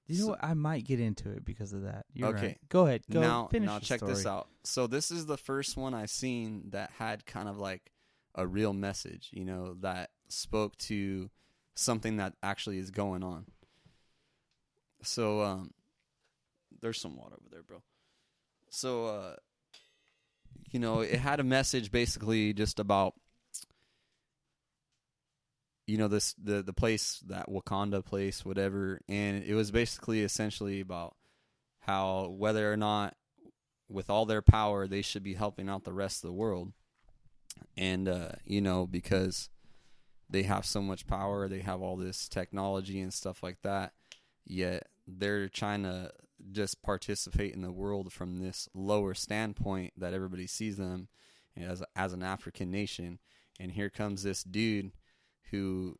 [0.07, 0.43] You know what?
[0.43, 2.05] I might get into it because of that.
[2.13, 2.47] You're Okay.
[2.47, 2.57] right.
[2.69, 3.03] Go ahead.
[3.09, 4.49] Go now, finish now check this out.
[4.63, 7.91] So this is the first one I've seen that had kind of like
[8.35, 11.29] a real message, you know, that spoke to
[11.75, 13.45] something that actually is going on.
[15.03, 15.71] So um
[16.81, 17.81] there's some water over there, bro.
[18.69, 19.35] So uh
[20.71, 23.13] you know, it had a message basically just about
[25.87, 29.01] you know this the the place that Wakanda place whatever.
[29.07, 31.15] And it was basically essentially about
[31.79, 33.15] how whether or not
[33.89, 36.73] with all their power they should be helping out the rest of the world.
[37.77, 39.49] And uh you know because
[40.29, 43.91] they have so much power they have all this technology and stuff like that
[44.45, 46.11] yet they're trying to
[46.51, 51.07] just participate in the world from this lower standpoint that everybody sees them
[51.57, 53.19] as as an African nation.
[53.59, 54.91] And here comes this dude
[55.51, 55.97] who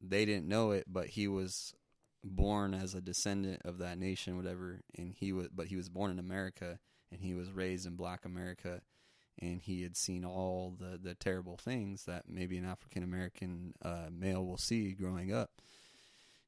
[0.00, 1.74] they didn't know it but he was
[2.22, 4.80] born as a descendant of that nation whatever.
[4.96, 6.78] And he was but he was born in America
[7.10, 8.82] and he was raised in black America
[9.40, 14.08] and he had seen all the the terrible things that maybe an African American uh,
[14.10, 15.50] male will see growing up.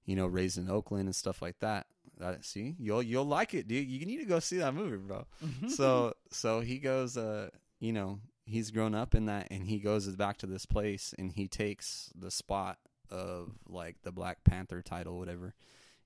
[0.04, 1.86] You know raised in Oakland and stuff like that.
[2.18, 2.74] That see?
[2.78, 3.88] You'll you'll like it dude.
[3.88, 5.26] You need to go see that movie bro.
[5.68, 7.48] So so he goes uh
[7.80, 11.32] you know he's grown up in that and he goes back to this place and
[11.32, 12.78] he takes the spot
[13.10, 15.54] of like the black panther title whatever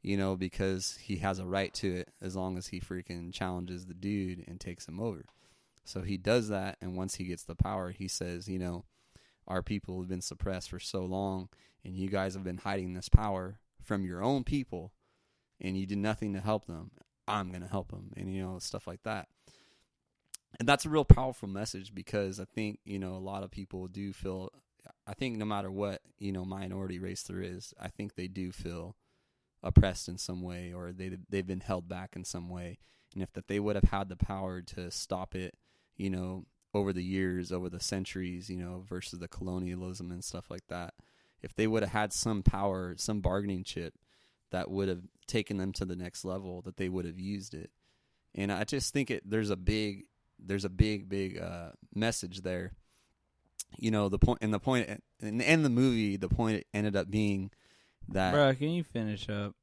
[0.02, 3.86] you know because he has a right to it as long as he freaking challenges
[3.86, 5.24] the dude and takes him over.
[5.84, 8.84] So he does that and once he gets the power he says you know
[9.46, 11.48] our people have been suppressed for so long
[11.84, 14.92] and you guys have been hiding this power from your own people
[15.60, 16.90] and you did nothing to help them.
[17.28, 19.28] I'm going to help them and you know stuff like that
[20.58, 23.88] and that's a real powerful message because I think you know a lot of people
[23.88, 24.50] do feel.
[25.06, 28.52] I think no matter what you know minority race there is, I think they do
[28.52, 28.96] feel
[29.62, 32.78] oppressed in some way, or they they've been held back in some way.
[33.14, 35.54] And if that they would have had the power to stop it,
[35.96, 36.44] you know,
[36.74, 40.94] over the years, over the centuries, you know, versus the colonialism and stuff like that,
[41.42, 43.94] if they would have had some power, some bargaining chip
[44.50, 47.70] that would have taken them to the next level, that they would have used it.
[48.34, 50.04] And I just think it there's a big
[50.38, 52.72] there's a big big uh, message there.
[53.78, 54.88] You know the point and the point
[55.20, 57.50] and in the movie the point ended up being
[58.08, 59.54] that Bro, can you finish up?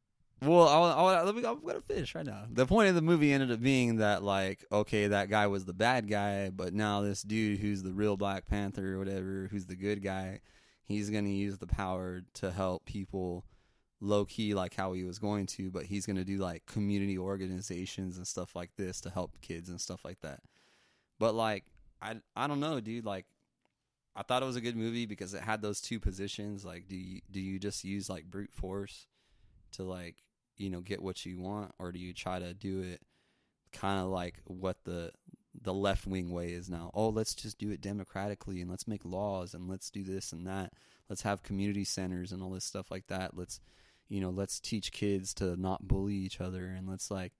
[0.47, 2.43] well, I'll, I'll, let me, I'm gonna finish right now.
[2.49, 5.73] The point of the movie ended up being that, like, okay, that guy was the
[5.73, 9.75] bad guy, but now this dude who's the real Black Panther or whatever, who's the
[9.75, 10.41] good guy,
[10.83, 13.45] he's gonna use the power to help people
[14.01, 18.17] low key, like how he was going to, but he's gonna do like community organizations
[18.17, 20.41] and stuff like this to help kids and stuff like that.
[21.23, 21.63] But like,
[22.01, 23.05] I, I don't know, dude.
[23.05, 23.25] Like,
[24.13, 26.65] I thought it was a good movie because it had those two positions.
[26.65, 29.07] Like, do you do you just use like brute force
[29.71, 30.17] to like
[30.57, 32.99] you know get what you want or do you try to do it
[33.71, 35.11] kind of like what the
[35.61, 39.05] the left wing way is now oh let's just do it democratically and let's make
[39.05, 40.73] laws and let's do this and that
[41.09, 43.61] let's have community centers and all this stuff like that let's
[44.09, 47.31] you know let's teach kids to not bully each other and let's like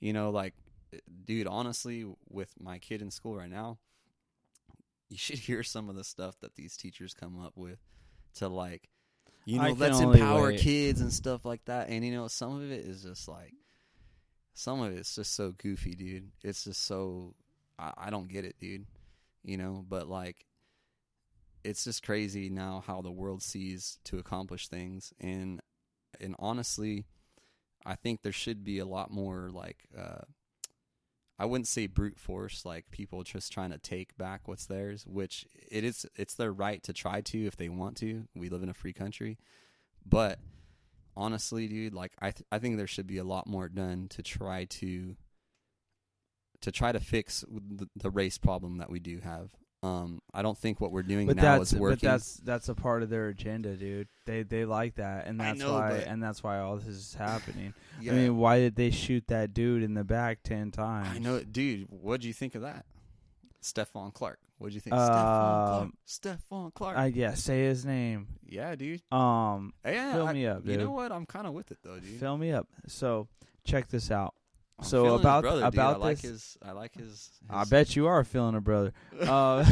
[0.00, 0.54] you know like
[1.24, 3.78] dude honestly with my kid in school right now
[5.08, 7.78] you should hear some of the stuff that these teachers come up with
[8.34, 8.88] to like
[9.44, 10.60] you know let's empower wait.
[10.60, 11.88] kids and stuff like that.
[11.88, 13.54] And you know some of it is just like
[14.54, 16.30] some of it's just so goofy dude.
[16.42, 17.34] It's just so
[17.78, 18.86] I, I don't get it dude
[19.44, 19.84] you know?
[19.88, 20.44] But like
[21.64, 25.12] it's just crazy now how the world sees to accomplish things.
[25.20, 25.60] And
[26.20, 27.04] and honestly
[27.86, 30.22] i think there should be a lot more like uh
[31.38, 35.46] I wouldn't say brute force, like people just trying to take back what's theirs, which
[35.70, 36.04] it is.
[36.16, 38.24] It's their right to try to if they want to.
[38.34, 39.38] We live in a free country,
[40.04, 40.40] but
[41.16, 44.22] honestly, dude, like I, th- I think there should be a lot more done to
[44.22, 45.16] try to,
[46.60, 49.50] to try to fix the, the race problem that we do have.
[49.82, 52.74] Um, I don't think what we're doing But now that's is but that's that's a
[52.74, 54.08] part of their agenda, dude.
[54.26, 57.74] They they like that, and that's know, why and that's why all this is happening.
[58.00, 61.08] yeah, I mean, why did they shoot that dude in the back ten times?
[61.14, 61.86] I know, dude.
[61.90, 62.86] What do you think of that?
[63.62, 64.40] Stephon Clark.
[64.58, 64.94] What do you think?
[64.96, 65.90] Um, Stephon Clark.
[66.50, 66.98] Stephon Clark.
[66.98, 68.26] I yeah, say his name.
[68.48, 69.02] yeah, dude.
[69.12, 70.72] Um, Yeah, fill I- me up, Dude.
[70.72, 71.12] You know what?
[71.12, 72.18] I'm kind of with it though, dude.
[72.18, 72.66] Fill me up.
[72.88, 73.28] So
[73.64, 74.34] check this out.
[74.78, 75.62] I'm so feeling his about- dude.
[75.64, 76.58] about I like this- his.
[76.62, 77.30] I like his.
[77.50, 78.92] I his- bet you are feeling a brother.
[79.20, 79.64] Uh,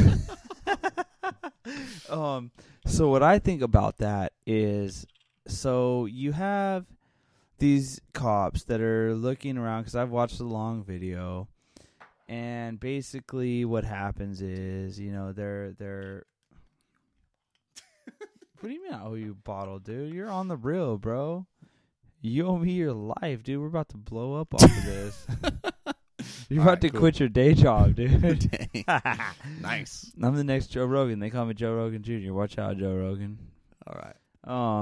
[2.09, 2.51] um,
[2.85, 5.05] so what I think about that is,
[5.47, 6.85] so you have
[7.59, 11.47] these cops that are looking around because I've watched the long video,
[12.27, 16.25] and basically what happens is, you know, they're they're.
[18.59, 20.13] what do you mean Oh, you bottle, dude?
[20.13, 21.45] You're on the real, bro.
[22.21, 23.59] You owe me your life, dude.
[23.59, 25.27] We're about to blow up off of this.
[26.49, 26.99] You're about Alright, to cool.
[27.01, 28.49] quit your day job, dude.
[28.85, 29.19] Dang.
[29.61, 30.11] nice.
[30.21, 31.19] I'm the next Joe Rogan.
[31.19, 32.33] They call me Joe Rogan Jr.
[32.33, 33.37] Watch out, Joe Rogan.
[33.85, 34.15] All right.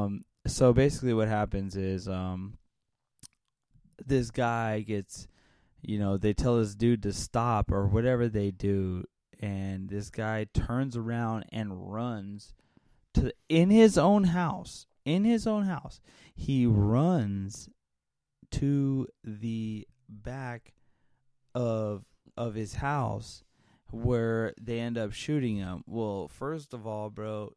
[0.04, 2.58] Um, so basically, what happens is, um,
[4.06, 5.28] this guy gets,
[5.82, 9.04] you know, they tell this dude to stop or whatever they do,
[9.40, 12.54] and this guy turns around and runs
[13.16, 14.86] to in his own house.
[15.06, 16.02] In his own house,
[16.34, 17.70] he runs
[18.52, 20.74] to the back
[21.54, 22.04] of
[22.36, 23.44] of his house
[23.92, 25.84] where they end up shooting him.
[25.88, 27.54] Well, first of all, bro,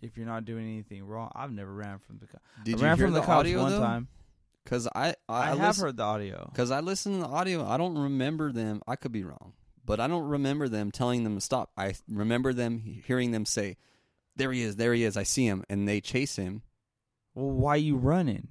[0.00, 2.42] if you're not doing anything wrong, I've never ran from the cops.
[2.64, 3.80] Did I you ran hear from the, the, cops audio one though?
[3.80, 4.08] time.
[4.64, 6.48] Because I I, I, have listen- heard the audio.
[6.52, 8.80] Because I listened to the audio, I don't remember them.
[8.88, 9.52] I could be wrong,
[9.84, 11.70] but I don't remember them telling them to stop.
[11.76, 13.76] I remember them hearing them say,
[14.36, 15.16] "There he is, there he is.
[15.16, 16.62] I see him," and they chase him.
[17.34, 18.48] Well, why you running,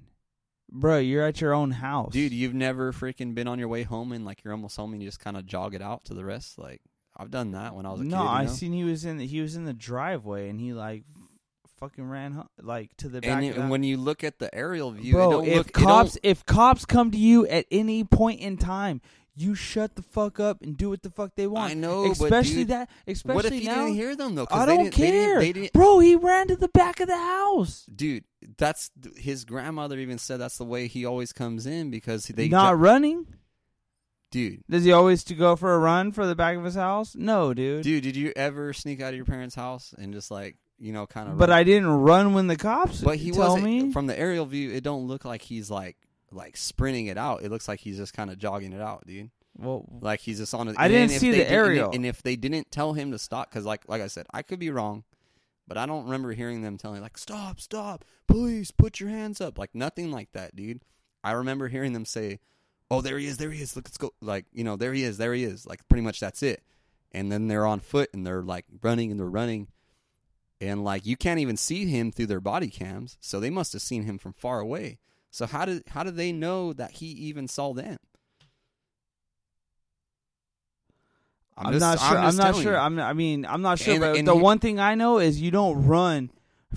[0.70, 0.98] bro?
[0.98, 4.24] You're at your own house, Dude, you've never freaking been on your way home and
[4.24, 6.58] like you're almost home and you just kind of jog it out to the rest.
[6.58, 6.80] Like
[7.16, 8.22] I've done that when I was a no, kid.
[8.22, 8.50] you I know?
[8.50, 11.04] seen he was in the, he was in the driveway and he like
[11.78, 13.30] fucking ran like to the back.
[13.30, 15.72] And, it- and when you look at the aerial view, bro, if look.
[15.72, 19.00] cops if cops come to you at any point in time,
[19.34, 21.70] you shut the fuck up and do what the fuck they want.
[21.70, 22.90] I know, but especially dude, that.
[23.06, 24.46] Especially what if he now, didn't hear them though?
[24.50, 25.98] I they don't didn't- they didn't- care, they didn't- bro.
[26.00, 27.86] He ran to the back of the house.
[27.94, 28.24] dude,
[28.58, 32.72] that's his grandmother even said that's the way he always comes in because they not
[32.72, 33.26] ju- running.
[34.30, 34.62] dude.
[34.68, 37.14] Does he always to go for a run for the back of his house?
[37.14, 37.84] No, dude.
[37.84, 41.06] Dude, did you ever sneak out of your parents' house and just like you know
[41.06, 41.38] kind of?
[41.38, 43.00] but I didn't run when the cops.
[43.00, 43.92] But he tell wasn't me.
[43.92, 44.70] from the aerial view.
[44.72, 45.96] It don't look like he's like
[46.32, 47.42] like sprinting it out.
[47.42, 49.30] It looks like he's just kind of jogging it out, dude.
[49.56, 50.68] well, Like he's just on.
[50.68, 51.90] A, I didn't see the aerial.
[51.92, 54.58] And if they didn't tell him to stop, because like like I said, I could
[54.58, 55.04] be wrong,
[55.68, 59.58] but I don't remember hearing them telling like stop, stop, please put your hands up,
[59.58, 60.82] like nothing like that, dude.
[61.24, 62.40] I remember hearing them say,
[62.90, 63.76] "Oh, there he is, there he is.
[63.76, 65.66] Look, let's go." Like you know, there he is, there he is.
[65.66, 66.62] Like pretty much that's it.
[67.12, 69.68] And then they're on foot and they're like running and they're running.
[70.60, 73.82] And like you can't even see him through their body cams, so they must have
[73.82, 74.98] seen him from far away.
[75.32, 77.96] So how did how did they know that he even saw them?
[81.56, 82.18] I'm, just- not sure.
[82.18, 82.72] I'm, just not sure.
[82.72, 82.78] you.
[82.78, 82.94] I'm.
[82.96, 83.94] Not, I mean, I'm not sure.
[83.94, 86.30] And- but and the he- one thing I know is you don't run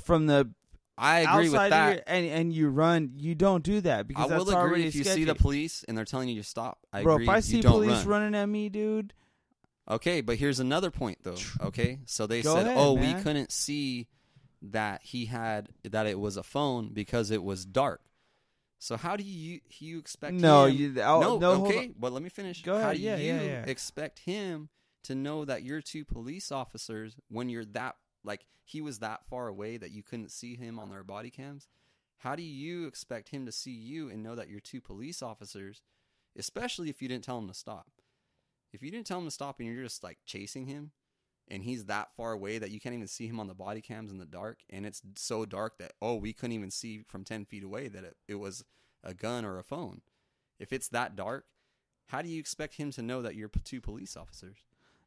[0.04, 0.50] from the
[0.98, 1.94] I agree with that.
[1.96, 3.12] your, and and you run.
[3.18, 5.22] You don't do that because I that's will agree if you sketchy.
[5.22, 6.80] see the police and they're telling you to stop.
[6.94, 7.26] I Bro, agree.
[7.26, 8.08] if I see police run.
[8.08, 9.14] running at me, dude,
[9.90, 11.36] Okay, but here's another point though.
[11.62, 13.18] Okay, so they Go said, ahead, "Oh, man.
[13.18, 14.08] we couldn't see
[14.62, 18.02] that he had that it was a phone because it was dark."
[18.80, 20.34] So how do you you expect?
[20.34, 20.92] no, him, you.
[20.94, 22.62] No, no, okay, but let me finish.
[22.62, 22.86] Go ahead.
[22.86, 23.64] How do yeah, you yeah, yeah.
[23.66, 24.70] expect him
[25.04, 29.48] to know that you're two police officers when you're that like he was that far
[29.48, 31.68] away that you couldn't see him on their body cams?
[32.18, 35.82] How do you expect him to see you and know that you're two police officers,
[36.38, 37.88] especially if you didn't tell him to stop?
[38.74, 40.92] If you didn't tell him to stop and you're just like chasing him
[41.48, 44.12] and he's that far away that you can't even see him on the body cams
[44.12, 47.46] in the dark and it's so dark that oh we couldn't even see from 10
[47.46, 48.64] feet away that it, it was
[49.04, 50.02] a gun or a phone
[50.60, 51.46] if it's that dark
[52.08, 54.58] how do you expect him to know that you're two police officers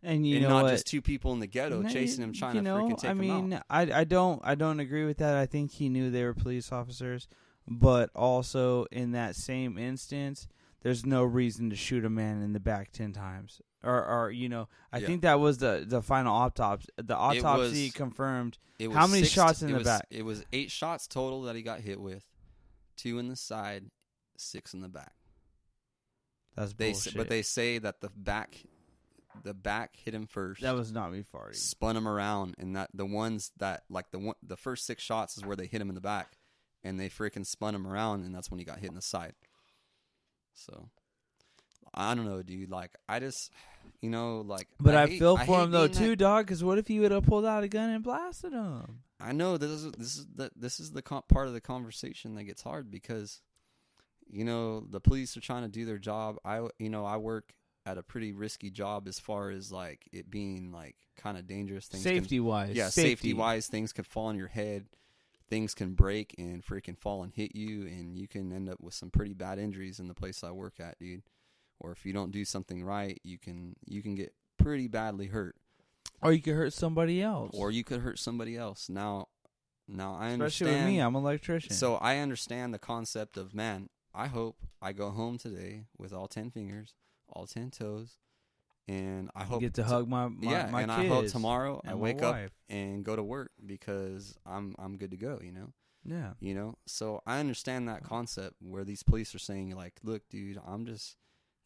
[0.03, 0.73] And you and know not what?
[0.73, 3.13] just two people in the ghetto No, chasing him trying you to freaking take I
[3.13, 5.37] him mean, out I I don't I don't agree with that.
[5.37, 7.27] I think he knew they were police officers,
[7.67, 10.47] but also in that same instance,
[10.83, 13.61] there's no reason to shoot a man in the back ten times.
[13.83, 15.07] Or, or you know, I Yeah.
[15.07, 16.89] think that was the the final autopsy.
[16.97, 18.59] The autopsy was- confirmed.
[18.79, 20.07] It How many six- shots in the was- back?
[20.11, 22.25] it was eight shots total that he got hit with
[22.97, 23.91] two in the side
[24.37, 25.15] six in the back
[26.55, 27.17] That's they bullshit.
[27.17, 28.65] but they say that the back
[29.45, 31.55] the back hit him first that was not me farting.
[31.55, 35.37] spun him around and that the ones that like the one the first six shots
[35.37, 36.39] is where they hit him in the back
[36.83, 39.35] and they freaking spun him around and that's when he got hit in the side
[40.59, 40.89] so
[41.95, 43.51] i don't know dude like i just
[44.01, 44.69] you know, like.
[44.81, 46.47] But I, hate- feel I for him though too, that- dog.
[46.47, 49.01] Because what if he would have pulled out a gun and blasted him?
[49.21, 52.45] I know this is this is the this is the part of the conversation that
[52.45, 53.41] gets hard because,
[54.29, 56.37] you know, the police are trying to do their job.
[56.45, 57.53] I you know I work
[57.85, 61.89] at a pretty risky job as far as like it being like kind of dangerous.
[61.89, 64.87] Things can- Safety wise, yeah, safety wise, things could fall on your head,
[65.49, 68.95] things can break and freaking fall and hit you, and you can end up with
[68.95, 71.23] some pretty bad injuries in the place I work at, dude.
[71.81, 75.55] Or if you don't do something right, you can you can get pretty badly hurt,
[76.21, 77.55] or you could hurt somebody else.
[77.55, 78.89] or you could hurt somebody else.
[78.89, 79.29] Now,
[79.87, 80.85] now I especially understand.
[80.87, 81.73] with me, I'm an electrician.
[81.73, 83.89] so I understand the concept of man.
[84.15, 86.95] I hope I go home today with all ten fingers,
[87.29, 88.17] all ten toes,
[88.89, 91.81] and I hope get to t- hug my, my yeah, my and I hope tomorrow
[91.87, 92.37] I wake up
[92.69, 95.39] and go to work because I'm I'm good to go.
[95.43, 95.73] You know,
[96.05, 96.77] Yeah, you know.
[96.87, 101.17] So I understand that concept where these police are saying like, look, dude, I'm just,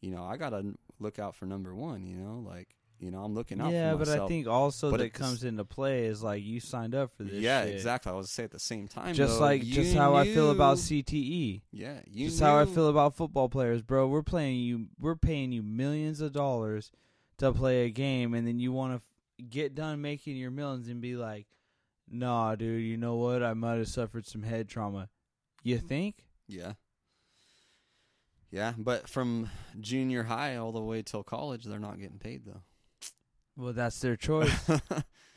[0.01, 2.05] you know, I gotta look out for number one.
[2.05, 4.07] You know, like, you know, I'm looking out yeah, but.
[4.09, 7.33] I think also But that comes into play is like you signed up for this.
[7.35, 7.75] yeah, shit.
[7.75, 8.11] exactly.
[8.11, 10.77] I was say at the same time, Just though, like just how I feel about
[10.77, 11.61] CTE.
[11.71, 14.07] yeah, you just how I feel about football players, bro.
[14.07, 14.87] We're playing you.
[14.99, 16.91] We're paying you millions of dollars
[17.37, 20.87] to play a game, and then you want to f- get done making your millions
[20.87, 21.47] and be like,
[22.09, 22.83] "Nah, dude.
[22.83, 23.43] You know what?
[23.43, 25.09] I might have suffered some head trauma."
[25.63, 25.87] You mm-hmm.
[25.87, 26.25] think?
[26.47, 26.73] Yeah.
[28.51, 32.61] Yeah, but from junior high all the way till college, they're not getting paid though.
[33.57, 34.69] Well, that's their choice.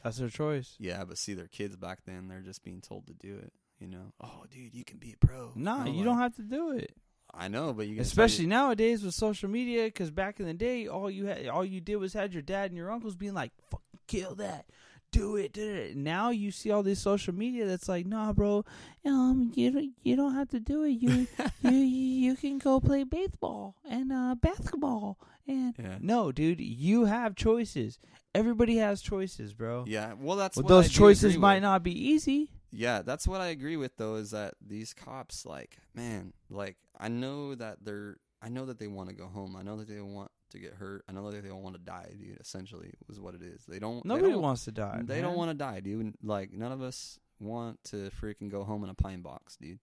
[0.03, 0.75] that's their choice.
[0.79, 3.55] yeah, but see, their kids back then, they're just being told to do it.
[3.79, 5.53] You know, oh, dude, you can be a pro.
[5.55, 6.95] Nah, you like, don't have to do it.
[7.35, 11.11] I know, but you Especially nowadays with social media, because back in the day, all
[11.11, 14.01] you had, all you did was had your dad and your uncles being like, "Fucking
[14.07, 14.67] kill that,
[15.13, 18.65] do it, do it." Now you see all this social media that's like, "Nah, bro,
[19.05, 20.93] um, you don't, you don't have to do it.
[20.93, 21.27] You,
[21.63, 25.99] you, you can go play baseball and uh, basketball and Yeah.
[26.01, 27.99] no, dude, you have choices.
[28.35, 29.85] Everybody has choices, bro.
[29.87, 31.63] Yeah, well, that's But what those choices might with.
[31.63, 32.51] not be easy.
[32.71, 34.17] Yeah, that's what I agree with though.
[34.17, 38.87] Is that these cops, like, man, like I know that they're, I know that they
[38.87, 39.57] want to go home.
[39.57, 41.05] I know that they want to get hurt.
[41.09, 42.39] I know that they don't want to die, dude.
[42.41, 43.65] Essentially, was what it is.
[43.67, 44.03] They don't.
[44.05, 45.01] they Nobody don't- wants to die.
[45.05, 45.25] They man.
[45.25, 46.15] don't want to die, dude.
[46.23, 49.79] Like none of us want to freaking go home in a pine box, dude.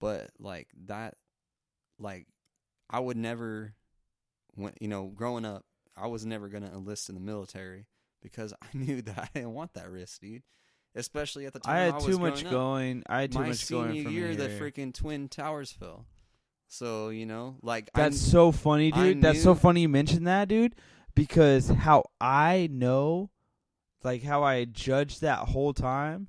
[0.00, 1.14] But like that,
[1.98, 2.26] like
[2.90, 3.74] I would never,
[4.54, 5.64] when you know, growing up,
[5.96, 7.86] I was never gonna enlist in the military
[8.22, 10.42] because I knew that I didn't want that risk, dude.
[10.94, 12.50] Especially at the time I had was too much up.
[12.50, 13.02] going.
[13.06, 16.06] I had too My much senior going from year, the freaking twin towers fell.
[16.68, 19.22] So you know, like That's I, so funny, dude.
[19.22, 20.74] That's so funny you mentioned that, dude.
[21.14, 23.30] Because how I know,
[24.02, 26.28] like how I judged that whole time,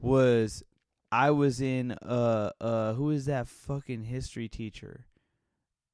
[0.00, 0.62] was
[1.12, 5.06] I was in uh uh who is that fucking history teacher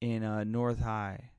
[0.01, 1.31] in uh North High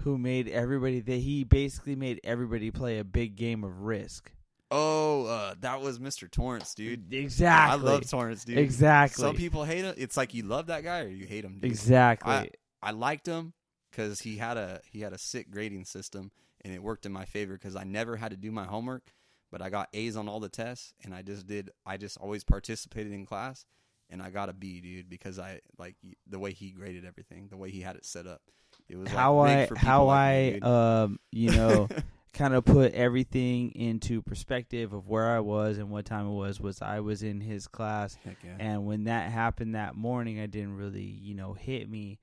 [0.00, 4.30] who made everybody that he basically made everybody play a big game of risk.
[4.70, 6.30] Oh, uh, that was Mr.
[6.30, 7.12] Torrance, dude.
[7.12, 7.88] Exactly.
[7.88, 8.58] I love Torrance, dude.
[8.58, 9.22] Exactly.
[9.22, 9.94] Some people hate him.
[9.96, 11.60] It's like you love that guy or you hate him.
[11.60, 11.70] Dude.
[11.70, 12.50] Exactly.
[12.82, 13.52] I liked him
[13.90, 16.30] because he had a he had a sick grading system
[16.64, 19.12] and it worked in my favor because I never had to do my homework,
[19.50, 21.70] but I got A's on all the tests and I just did.
[21.84, 23.64] I just always participated in class
[24.10, 25.96] and I got a B, dude, because I like
[26.28, 28.42] the way he graded everything, the way he had it set up.
[28.88, 31.88] It was how like, I how like I me, um you know
[32.36, 36.60] kind of put everything into perspective of where I was and what time it was
[36.60, 38.50] was I was in his class yeah.
[38.58, 42.18] and when that happened that morning I didn't really you know hit me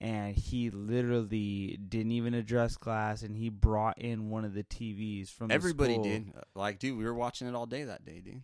[0.00, 5.30] and he literally didn't even address class and he brought in one of the TVs
[5.30, 6.32] from the Everybody did.
[6.54, 8.42] Like, dude, we were watching it all day that day, dude.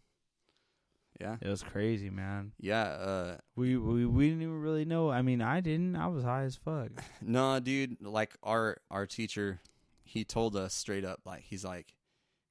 [1.21, 1.37] Yeah.
[1.41, 2.53] It was crazy, man.
[2.59, 5.11] Yeah, uh We we we didn't even really know.
[5.11, 5.95] I mean, I didn't.
[5.95, 6.91] I was high as fuck.
[7.21, 9.61] No, dude, like our our teacher,
[10.13, 11.95] he told us straight up like he's like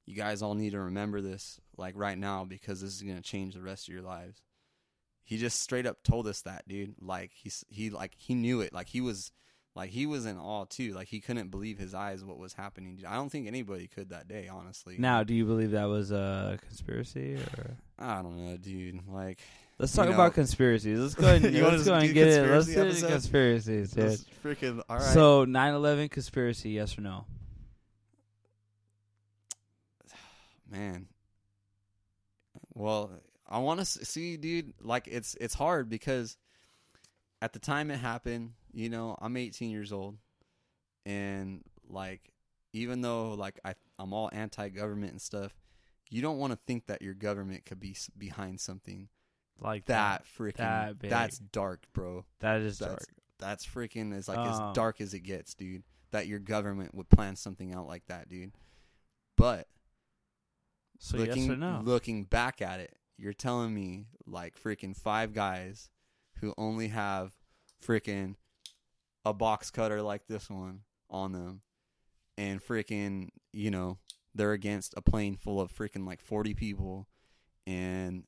[0.07, 3.21] you guys all need to remember this like right now because this is going to
[3.21, 4.41] change the rest of your lives.
[5.23, 6.95] He just straight up told us that, dude.
[6.99, 8.73] Like he's he like he knew it.
[8.73, 9.31] Like he was
[9.75, 10.93] like he was in awe too.
[10.93, 12.99] Like he couldn't believe his eyes what was happening.
[13.07, 14.95] I don't think anybody could that day, honestly.
[14.97, 17.77] Now, do you believe that was a conspiracy or?
[17.99, 19.07] I don't know, dude.
[19.07, 19.39] Like
[19.77, 20.99] Let's talk know- about conspiracies.
[20.99, 22.49] Let's go ahead and, let's go ahead and get it.
[22.49, 24.19] Let's do conspiracies, dude.
[24.43, 25.05] freaking all right.
[25.13, 27.25] So 9/11 conspiracy, yes or no?
[30.71, 31.07] Man
[32.73, 33.11] well
[33.47, 36.37] i want to see dude like it's it's hard because
[37.41, 40.17] at the time it happened you know i'm 18 years old
[41.05, 42.31] and like
[42.73, 45.53] even though like I, i'm all anti-government and stuff
[46.09, 49.07] you don't want to think that your government could be behind something
[49.59, 53.15] Like that freaking that that's dark bro That is that's dark.
[53.39, 57.09] that's freaking is like Um, as dark as it gets dude that your government would
[57.09, 58.51] plan something out like that, dude.
[59.37, 59.67] But
[61.03, 61.81] So looking yes or no?
[61.83, 65.89] looking back at it, you're telling me like freaking five guys
[66.39, 67.33] who only have
[67.83, 68.35] freaking
[69.25, 71.61] a box cutter like this one on them
[72.37, 73.97] and freaking, you know,
[74.35, 77.07] they're against a plane full of freaking like 40 people
[77.65, 78.23] and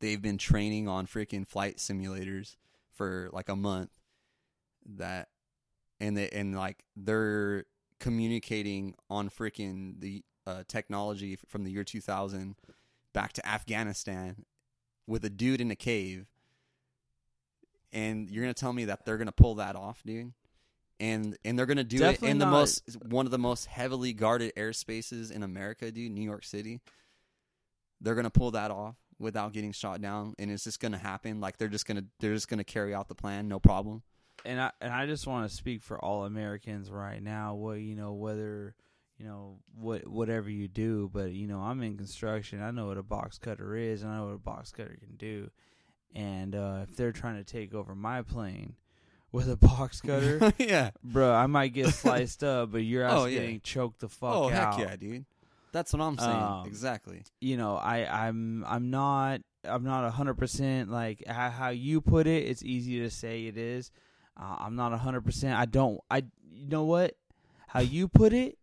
[0.00, 2.56] they've been training on freaking flight simulators
[2.92, 3.92] for like a month
[4.96, 5.28] that
[6.00, 7.66] and they and like they're
[8.00, 12.56] communicating on freaking the uh, technology from the year 2000
[13.12, 14.44] back to Afghanistan
[15.06, 16.26] with a dude in a cave
[17.92, 20.32] and you're going to tell me that they're going to pull that off dude
[21.00, 22.52] and and they're going to do Definitely it in the not.
[22.52, 26.80] most one of the most heavily guarded airspaces in America dude New York City
[28.00, 30.98] they're going to pull that off without getting shot down and it's just going to
[30.98, 34.02] happen like they're just going to they're just to carry out the plan no problem
[34.44, 37.54] and I and I just want to speak for all Americans right now.
[37.54, 38.74] What you know, whether
[39.18, 42.62] you know what whatever you do, but you know, I'm in construction.
[42.62, 45.16] I know what a box cutter is, and I know what a box cutter can
[45.16, 45.50] do.
[46.14, 48.74] And uh, if they're trying to take over my plane
[49.32, 53.40] with a box cutter, yeah bro, I might get sliced up, but you're Oh, yeah.
[53.40, 54.74] getting choked the fuck oh out.
[54.76, 55.24] heck yeah dude
[55.70, 60.10] that's what I'm saying Um, exactly you know, I I'm I'm not I'm not a
[60.10, 62.44] hundred percent like how, how you put it.
[62.46, 63.90] It's easy to say it is.
[64.40, 65.58] Uh, I'm not a hundred percent.
[65.58, 66.00] I don't.
[66.10, 67.16] I you know what?
[67.66, 68.56] How you put it,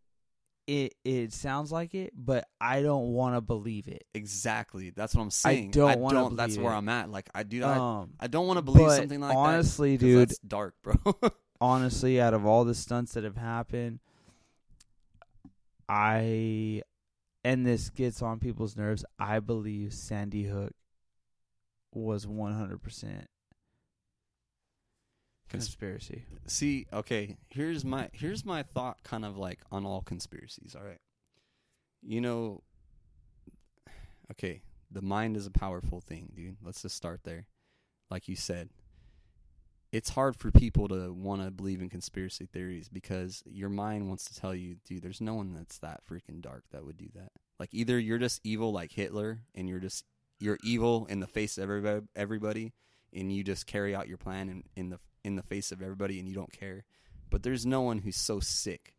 [0.68, 4.04] it it sounds like it, but I don't want to believe it.
[4.14, 4.90] Exactly.
[4.90, 5.70] That's what I'm saying.
[5.70, 6.78] I don't don't That's where it.
[6.78, 7.10] I'm at.
[7.10, 7.64] Like I do.
[7.64, 9.38] I, um, I don't want to believe something like that.
[9.38, 10.96] honestly, dude, that's dark, bro.
[11.62, 14.00] honestly, out of all the stunts that have happened,
[15.88, 16.82] I
[17.44, 19.06] and this gets on people's nerves.
[19.20, 20.74] I believe Sandy Hook
[21.94, 23.28] was 100 percent
[25.50, 26.24] conspiracy.
[26.48, 27.38] See, okay.
[27.50, 30.76] Here's my here's my thought, kind of like on all conspiracies.
[30.76, 31.02] All right.
[32.02, 32.64] You know.
[34.32, 36.58] Okay, the mind is a powerful thing, dude.
[36.64, 37.46] Let's just start there.
[38.10, 38.70] Like you said,
[39.92, 44.26] it's hard for people to want to believe in conspiracy theories because your mind wants
[44.26, 47.32] to tell you, dude, there's no one that's that freaking dark that would do that.
[47.60, 50.06] Like either you're just evil like Hitler and you're just
[50.40, 52.74] you're evil in the face of everybody, everybody
[53.14, 56.20] and you just carry out your plan in, in the in the face of everybody
[56.20, 56.86] and you don't care.
[57.32, 58.96] But there's no one who's so sick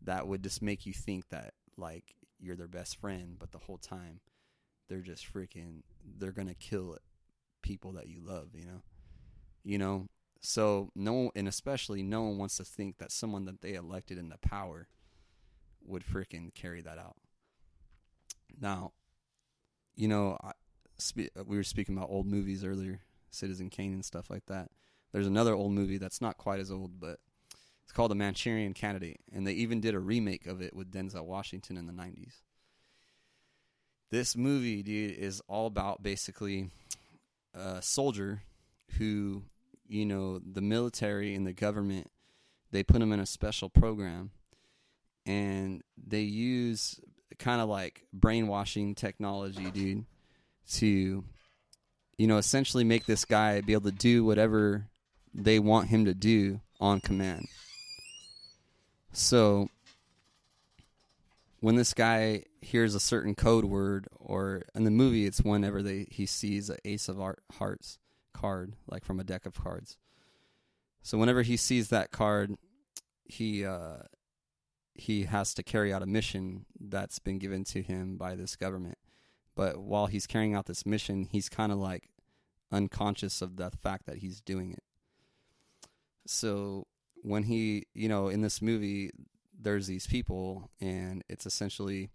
[0.00, 3.76] that would just make you think that like you're their best friend, but the whole
[3.76, 4.20] time
[4.88, 5.82] they're just freaking
[6.18, 6.96] they're gonna kill
[7.60, 8.82] people that you love, you know?
[9.62, 10.08] You know?
[10.40, 14.38] So no and especially no one wants to think that someone that they elected into
[14.38, 14.88] power
[15.84, 17.16] would freaking carry that out.
[18.58, 18.92] Now,
[19.94, 20.52] you know, I,
[20.96, 23.00] spe- we were speaking about old movies earlier,
[23.30, 24.70] Citizen Kane and stuff like that.
[25.12, 27.18] There's another old movie that's not quite as old, but
[27.82, 31.24] it's called The Manchurian Candidate, and they even did a remake of it with Denzel
[31.24, 32.40] Washington in the 90s.
[34.10, 36.70] This movie, dude, is all about basically
[37.54, 38.42] a soldier
[38.98, 39.42] who,
[39.86, 42.10] you know, the military and the government,
[42.70, 44.30] they put him in a special program,
[45.26, 47.00] and they use
[47.38, 50.04] kind of like brainwashing technology, dude,
[50.70, 51.24] to
[52.18, 54.86] you know, essentially make this guy be able to do whatever
[55.34, 57.46] they want him to do on command.
[59.12, 59.68] So
[61.60, 66.06] when this guy hears a certain code word or in the movie it's whenever they
[66.10, 67.98] he sees an ace of Art- hearts
[68.32, 69.96] card like from a deck of cards.
[71.02, 72.54] So whenever he sees that card
[73.24, 73.98] he uh
[74.94, 78.98] he has to carry out a mission that's been given to him by this government
[79.54, 82.08] but while he's carrying out this mission, he's kind of like
[82.70, 84.82] unconscious of the fact that he's doing it.
[86.26, 86.86] So
[87.22, 89.10] when he, you know, in this movie,
[89.58, 92.10] there's these people, and it's essentially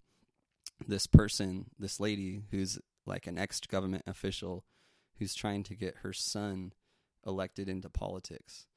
[0.85, 4.65] this person, this lady who's like an ex government official
[5.17, 6.73] who's trying to get her son
[7.25, 8.67] elected into politics.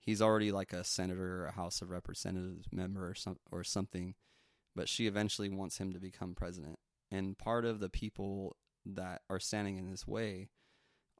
[0.00, 4.14] He's already like a senator or a House of Representatives member or some or something,
[4.74, 6.78] but she eventually wants him to become president
[7.10, 10.48] and part of the people that are standing in his way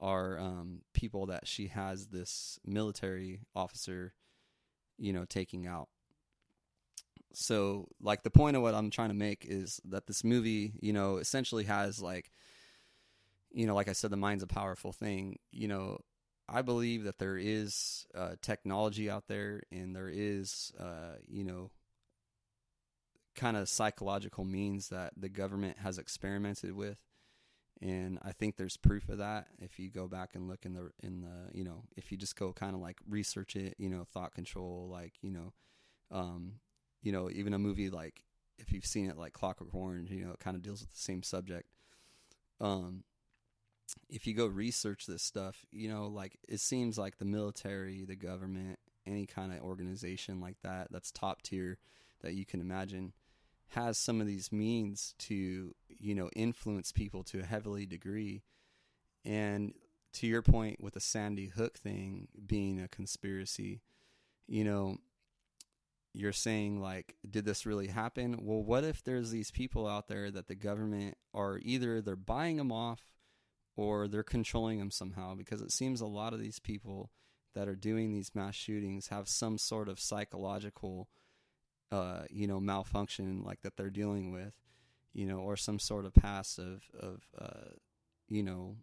[0.01, 4.15] are um, people that she has this military officer,
[4.99, 5.89] you know, taking out.
[7.33, 10.93] So, like, the point of what I'm trying to make is that this movie, you
[10.93, 12.33] know, essentially has like,
[13.53, 15.39] you know, like I said, the mind's a powerful thing.
[15.53, 16.01] You know,
[16.49, 21.71] I believe that there is uh, technology out there, and there is, uh, you know,
[23.37, 26.99] kind of psychological means that the government has experimented with
[27.83, 30.91] and I think there's proof of that if you go back and look in the
[31.03, 34.05] in the you know if you just go kind of like research it you know
[34.05, 35.53] thought control like you know
[36.11, 36.61] Um,
[37.03, 38.25] you know, even a movie like
[38.59, 40.99] if you've seen it, like Clockwork Orange, you know, it kind of deals with the
[40.99, 41.69] same subject.
[42.61, 43.05] Um,
[44.09, 48.17] if you go research this stuff, you know, like it seems like the military, the
[48.17, 51.79] government, any kind of organization like that, that's top tier
[52.23, 53.13] that you can imagine,
[53.71, 58.43] has some of these means to, you know, influence people to a heavily degree.
[59.25, 59.75] And
[60.15, 63.83] to your point with the Sandy Hook thing being a conspiracy,
[64.49, 64.97] you know,
[66.13, 70.29] you're saying like did this really happen well what if there's these people out there
[70.29, 73.15] that the government are either they're buying them off
[73.77, 77.11] or they're controlling them somehow because it seems a lot of these people
[77.55, 81.09] that are doing these mass shootings have some sort of psychological
[81.93, 84.55] uh you know malfunction like that they're dealing with
[85.13, 87.71] you know or some sort of past of of uh
[88.29, 88.77] you know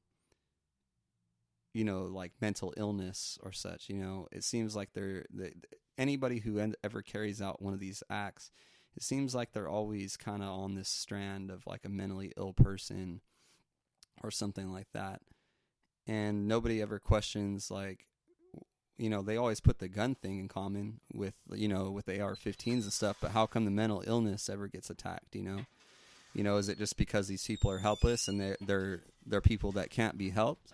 [1.74, 5.54] you know like mental illness or such you know it seems like they're they,
[5.98, 8.52] anybody who en- ever carries out one of these acts
[8.98, 12.52] it seems like they're always kind of on this strand of like a mentally ill
[12.52, 13.22] person
[14.24, 15.22] or something like that.
[16.08, 18.08] And nobody ever questions like
[18.98, 22.84] you know they always put the gun thing in common with you know with AR-15s
[22.84, 25.60] and stuff but how come the mental illness ever gets attacked you know?
[26.34, 29.72] You know is it just because these people are helpless and they're they're they're people
[29.74, 30.74] that can't be helped?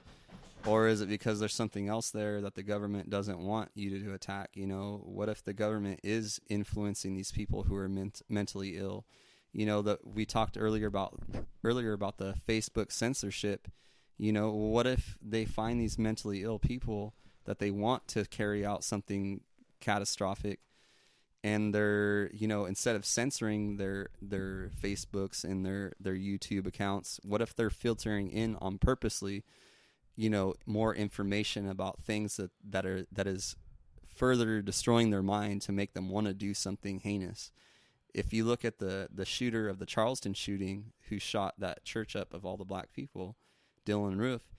[0.66, 4.14] Or is it because there's something else there that the government doesn't want you to,
[4.14, 5.02] attack you know?
[5.04, 9.06] What if the government is influencing these people who are ment- mentally ill?
[9.52, 11.20] You know that we talked earlier about
[11.64, 13.68] earlier about the facebook censorship.
[14.18, 17.14] You know what if they find these mentally ill people
[17.46, 19.42] that they want to carry out something
[19.80, 20.60] catastrophic.
[21.44, 27.20] And they're you know instead of censoring their their facebooks and their their youtube accounts
[27.22, 29.44] what if they're filtering in on purposely
[30.16, 33.58] you know more information about things that that are that is
[34.16, 37.52] further destroying their mind to make them want to do something heinous?
[38.14, 42.16] If you look at the the shooter of the Charleston shooting who shot that church
[42.16, 43.36] up of all the black people
[43.86, 44.53] Dylann Roof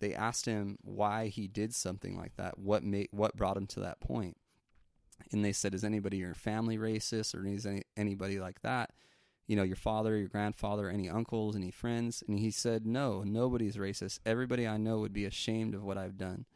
[0.00, 3.80] they asked him why he did something like that what made what brought him to
[3.80, 4.36] that point.
[5.32, 8.90] and they said is anybody in your family racist or is any, anybody like that
[9.46, 12.22] you know, your father, your grandfather, any uncles, any friends?
[12.26, 14.18] And he said, no, nobody's racist.
[14.26, 16.46] Everybody I know would be ashamed of what I've done.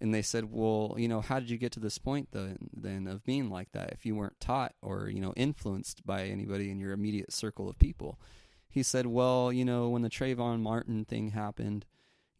[0.00, 3.06] And they said, well, you know, how did you get to this point then, then
[3.06, 6.80] of being like that if you weren't taught or, you know, influenced by anybody in
[6.80, 8.20] your immediate circle of people?
[8.68, 11.86] He said, well, you know, when the Trayvon Martin thing happened,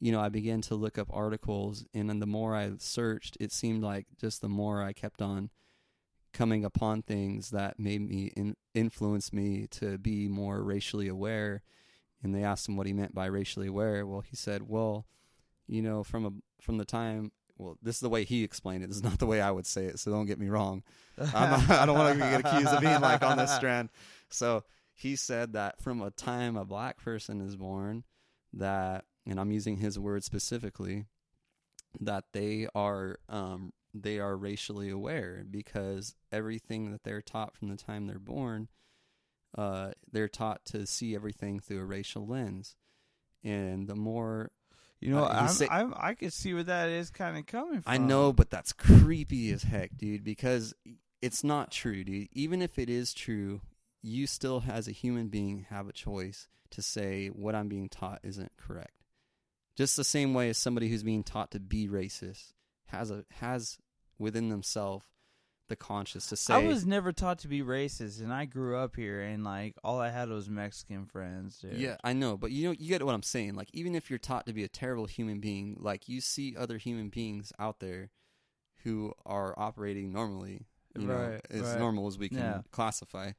[0.02, 3.52] you know, I began to look up articles, and then the more I searched, it
[3.52, 5.48] seemed like just the more I kept on
[6.32, 11.62] coming upon things that made me in, influence me to be more racially aware.
[12.20, 14.04] And they asked him what he meant by racially aware.
[14.04, 15.06] Well, he said, "Well,
[15.68, 18.88] you know, from a from the time." Well, this is the way he explained it.
[18.88, 20.82] This is not the way I would say it, so don't get me wrong.
[21.16, 23.90] I'm, I don't want to get accused of being like on this strand.
[24.30, 28.02] So he said that from a time a black person is born,
[28.54, 31.06] that, and I'm using his words specifically,
[32.00, 37.76] that they are um, they are racially aware because everything that they're taught from the
[37.76, 38.68] time they're born,
[39.56, 42.74] uh, they're taught to see everything through a racial lens.
[43.44, 44.50] And the more
[45.00, 47.82] You know, Uh, I'm, say- I'm, I could see where that is kind of coming
[47.82, 47.92] from.
[47.92, 50.74] I know, but that's creepy as heck, dude, because
[51.20, 52.28] it's not true, dude.
[52.32, 53.60] Even if it is true,
[54.00, 58.20] you still, as a human being, have a choice to say what I'm being taught
[58.22, 59.01] isn't correct.
[59.76, 62.52] Just the same way as somebody who's being taught to be racist
[62.86, 63.78] has a has
[64.18, 65.06] within themselves
[65.68, 68.94] the conscious to say I was never taught to be racist, and I grew up
[68.96, 71.58] here, and like all I had was Mexican friends.
[71.60, 71.78] Dude.
[71.78, 73.54] Yeah, I know, but you know, you get what I'm saying.
[73.54, 76.76] Like, even if you're taught to be a terrible human being, like you see other
[76.76, 78.10] human beings out there
[78.84, 81.78] who are operating normally, you know, as right.
[81.78, 82.60] normal as we can Yeah.
[82.72, 83.32] classify,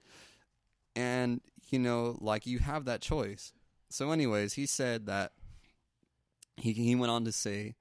[0.96, 3.54] and you know, like you have that choice.
[3.90, 5.34] So, anyways, he said that
[6.58, 7.76] he he went on to say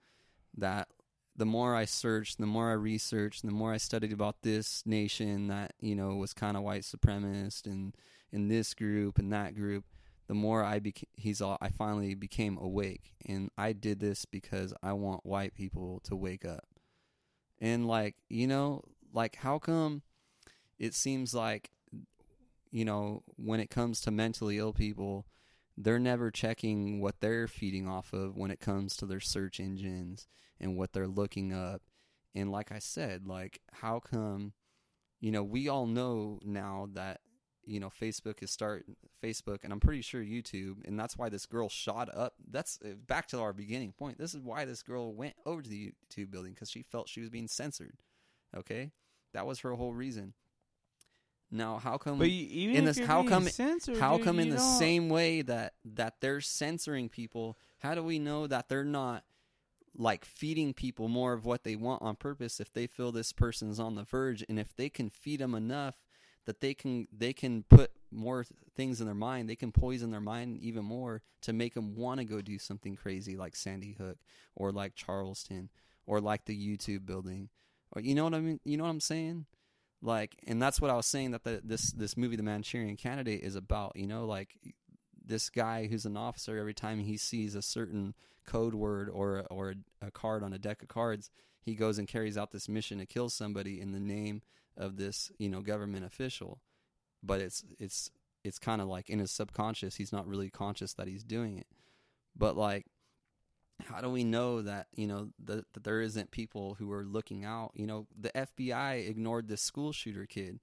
[0.56, 0.88] that
[1.34, 5.48] the more I searched, the more I researched, the more I studied about this nation
[5.48, 7.94] that you know was kind of white supremacist and
[8.32, 9.84] in this group and that group,
[10.26, 14.72] the more I became, he's all, I finally became awake, and I did this because
[14.82, 16.66] I want white people to wake up,
[17.60, 18.82] and like you know,
[19.12, 20.02] like how come
[20.78, 21.70] it seems like
[22.70, 25.26] you know when it comes to mentally ill people
[25.76, 30.26] they're never checking what they're feeding off of when it comes to their search engines
[30.60, 31.82] and what they're looking up.
[32.34, 34.52] And like I said, like how come
[35.20, 37.20] you know, we all know now that
[37.64, 38.84] you know Facebook is start
[39.22, 42.34] Facebook and I'm pretty sure YouTube and that's why this girl shot up.
[42.50, 44.18] That's uh, back to our beginning point.
[44.18, 47.20] This is why this girl went over to the YouTube building cuz she felt she
[47.20, 47.98] was being censored.
[48.56, 48.92] Okay?
[49.32, 50.34] that was her whole reason.
[51.54, 54.56] Now, how come But even in this- how come- censored, how dude, come in the
[54.56, 59.24] don't- same way that that they're censoring people how do we know that they're not
[59.94, 63.78] like feeding people more of what they want on purpose if they feel this person's
[63.78, 65.96] on the verge and if they can feed them enough
[66.46, 70.20] that they can they can put more things in their mind they can poison their
[70.20, 74.16] mind even more to make them want to go do something crazy like sandy hook
[74.56, 75.68] or like charleston
[76.06, 77.48] or like the youtube building.
[77.94, 79.44] Or you know what i mean you know what i'm saying
[80.02, 83.42] like and that's what i was saying that the, this this movie the manchurian candidate
[83.42, 84.56] is about you know like
[85.24, 88.14] this guy who's an officer every time he sees a certain
[88.44, 91.30] code word or or a, card on a deck of cards
[91.62, 94.42] he goes and carries out this mission to kill somebody in the name
[94.76, 96.60] of this you know government official.
[97.22, 98.10] But it's it's
[98.44, 101.68] it's kind of like in his subconscious he's not really conscious that he's doing it.
[102.36, 102.86] But like
[103.88, 107.44] how do we know that you know that, that there isn't people who are looking
[107.44, 110.60] out you know the fbi ignored this school shooter kid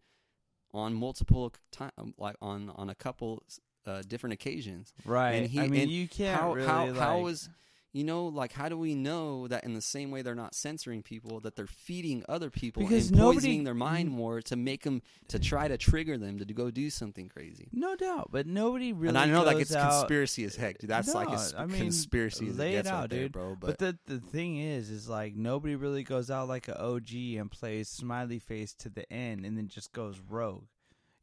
[0.74, 3.44] on multiple time like on on a couple
[3.86, 5.32] uh, different occasions right?
[5.32, 7.50] and he- I mean, and you can't how really how like, how is
[7.92, 11.02] you know like how do we know that in the same way they're not censoring
[11.02, 14.84] people that they're feeding other people Because and nobody- poisoning their mind more to make
[14.84, 18.94] them to try to trigger them to go do something crazy no doubt, but nobody
[18.94, 19.10] really.
[19.10, 20.90] and I know that goes gets out, conspiracy as heck, dude.
[20.90, 23.32] That's like No, as I mean, conspiracy as lay it out, right there, dude.
[23.32, 23.56] bro.
[23.60, 27.50] But the the thing is, is like nobody really goes out like a OG and
[27.50, 30.66] plays smiley face to the end and then just goes rogue.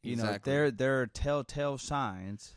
[0.03, 2.53] You know, there there are telltale signs.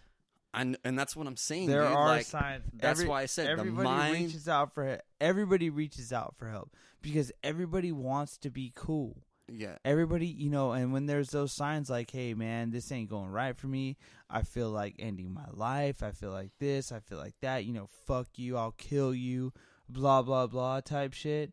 [0.55, 1.69] And and that's what I'm saying.
[1.69, 1.93] There dude.
[1.93, 2.65] are like, signs.
[2.75, 4.15] That's Every- why I said the everybody mind.
[4.15, 9.23] reaches out for everybody reaches out for help because everybody wants to be cool.
[9.49, 13.31] yeah, Everybody, you know, and when there's those signs like, "Hey, man, this ain't going
[13.31, 13.97] right for me.
[14.29, 16.03] I feel like ending my life.
[16.03, 16.93] I feel like this.
[16.93, 17.65] I feel like that.
[17.65, 18.57] You know, fuck you.
[18.57, 19.53] I'll kill you."
[19.89, 21.53] Blah blah blah type shit.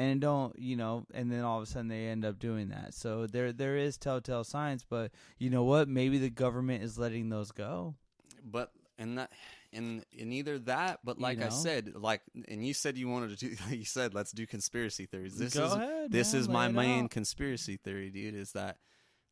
[0.00, 1.04] And don't you know?
[1.12, 2.94] And then all of a sudden they end up doing that.
[2.94, 5.88] So there there is telltale signs, but you know what?
[5.88, 7.94] Maybe the government is letting those go.
[8.42, 9.30] but and that
[9.74, 13.38] and and either that, but You like I said, like and you said you wanted
[13.38, 13.56] to do.
[13.68, 15.36] Like you said let's do conspiracy theories.
[15.36, 17.10] This Go is ahead, this man, is my main out.
[17.10, 18.34] conspiracy theory, dude.
[18.34, 18.78] Is that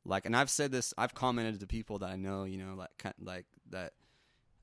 [0.04, 0.92] like, and I've said this.
[0.98, 3.92] I've commented to people that I know, you know, like kind like that.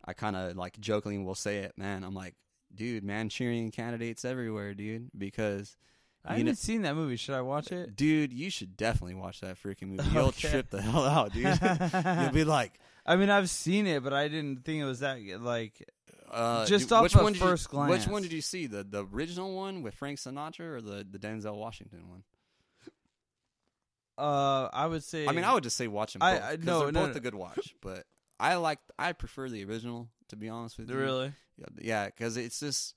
[0.08, 2.04] I kind of like jokingly will say it, man.
[2.04, 2.36] I'm like,
[2.74, 5.76] dude, Manchurian candidates everywhere, dude, because.
[6.28, 7.16] I haven't know- seen that movie.
[7.18, 7.96] Should I watch it?
[7.96, 10.10] Dude, you should definitely watch that freaking movie.
[10.12, 10.50] You'll Okay.
[10.50, 11.44] trip the hell out, dude.
[12.22, 12.74] You'll be like,
[13.06, 15.88] I mean, I've seen it, but I didn't think it was that like.
[16.32, 18.66] uh, Just dude, off which of one first you, Which one did you see?
[18.68, 22.24] The the original one with Frank Sinatra or the the Denzel Washington one?
[24.18, 25.28] Uh, I would say.
[25.28, 26.44] I mean, I would just say watch them I- both.
[26.44, 27.18] I- 'cause no, they're no, both no.
[27.18, 27.76] a good watch.
[27.82, 28.06] But
[28.40, 30.96] I like I prefer the original to be honest with you.
[30.98, 32.96] really Yeah, Yeah, because it's just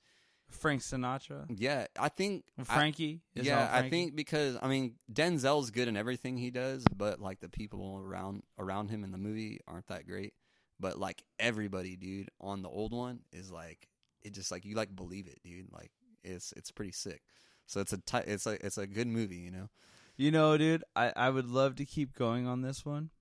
[0.49, 1.87] Frank Sinatra, yeah.
[1.99, 3.21] I think I- Frankie.
[3.35, 7.19] Is yeah, all I think because I mean Denzel's good in everything he does, but
[7.19, 10.33] like the people around around him in the movie aren't that great.
[10.79, 13.87] But like everybody, dude, on the old one is like
[14.21, 15.71] it just like you like believe it, dude.
[15.71, 15.91] Like
[16.23, 17.21] it's it's pretty sick.
[17.67, 19.69] So it's a it's a it's a good movie, you know.
[20.17, 23.11] You know, dude, I I would love to keep going on this one,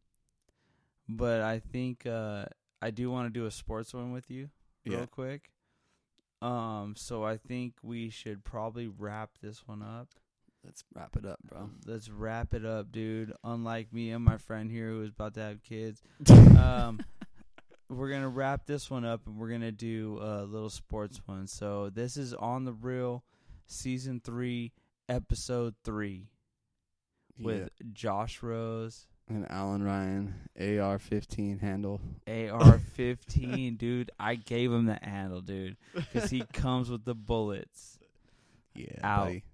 [1.08, 2.46] but I think uh
[2.80, 4.50] I do want to do a sports one with you
[4.86, 5.06] real Yeah.
[5.06, 5.50] quick.
[6.40, 10.08] Um, so I think we should probably wrap this one up.
[10.64, 11.70] Let's wrap it up, bro.
[11.86, 13.32] Let's wrap it up, dude.
[13.44, 17.00] Unlike me and my friend here who is about to have kids, um,
[17.88, 21.46] we're gonna wrap this one up and we're gonna do a little sports one.
[21.46, 23.24] So this is on the real,
[23.66, 24.72] season three,
[25.08, 26.28] episode three,
[27.40, 32.00] with Josh Rose, and Alan Ryan AR fifteen handle.
[32.26, 34.10] AR fifteen, dude.
[34.18, 37.98] I gave him the handle, dude, because he comes with the bullets.
[38.74, 39.24] Yeah, Out.
[39.26, 39.44] buddy.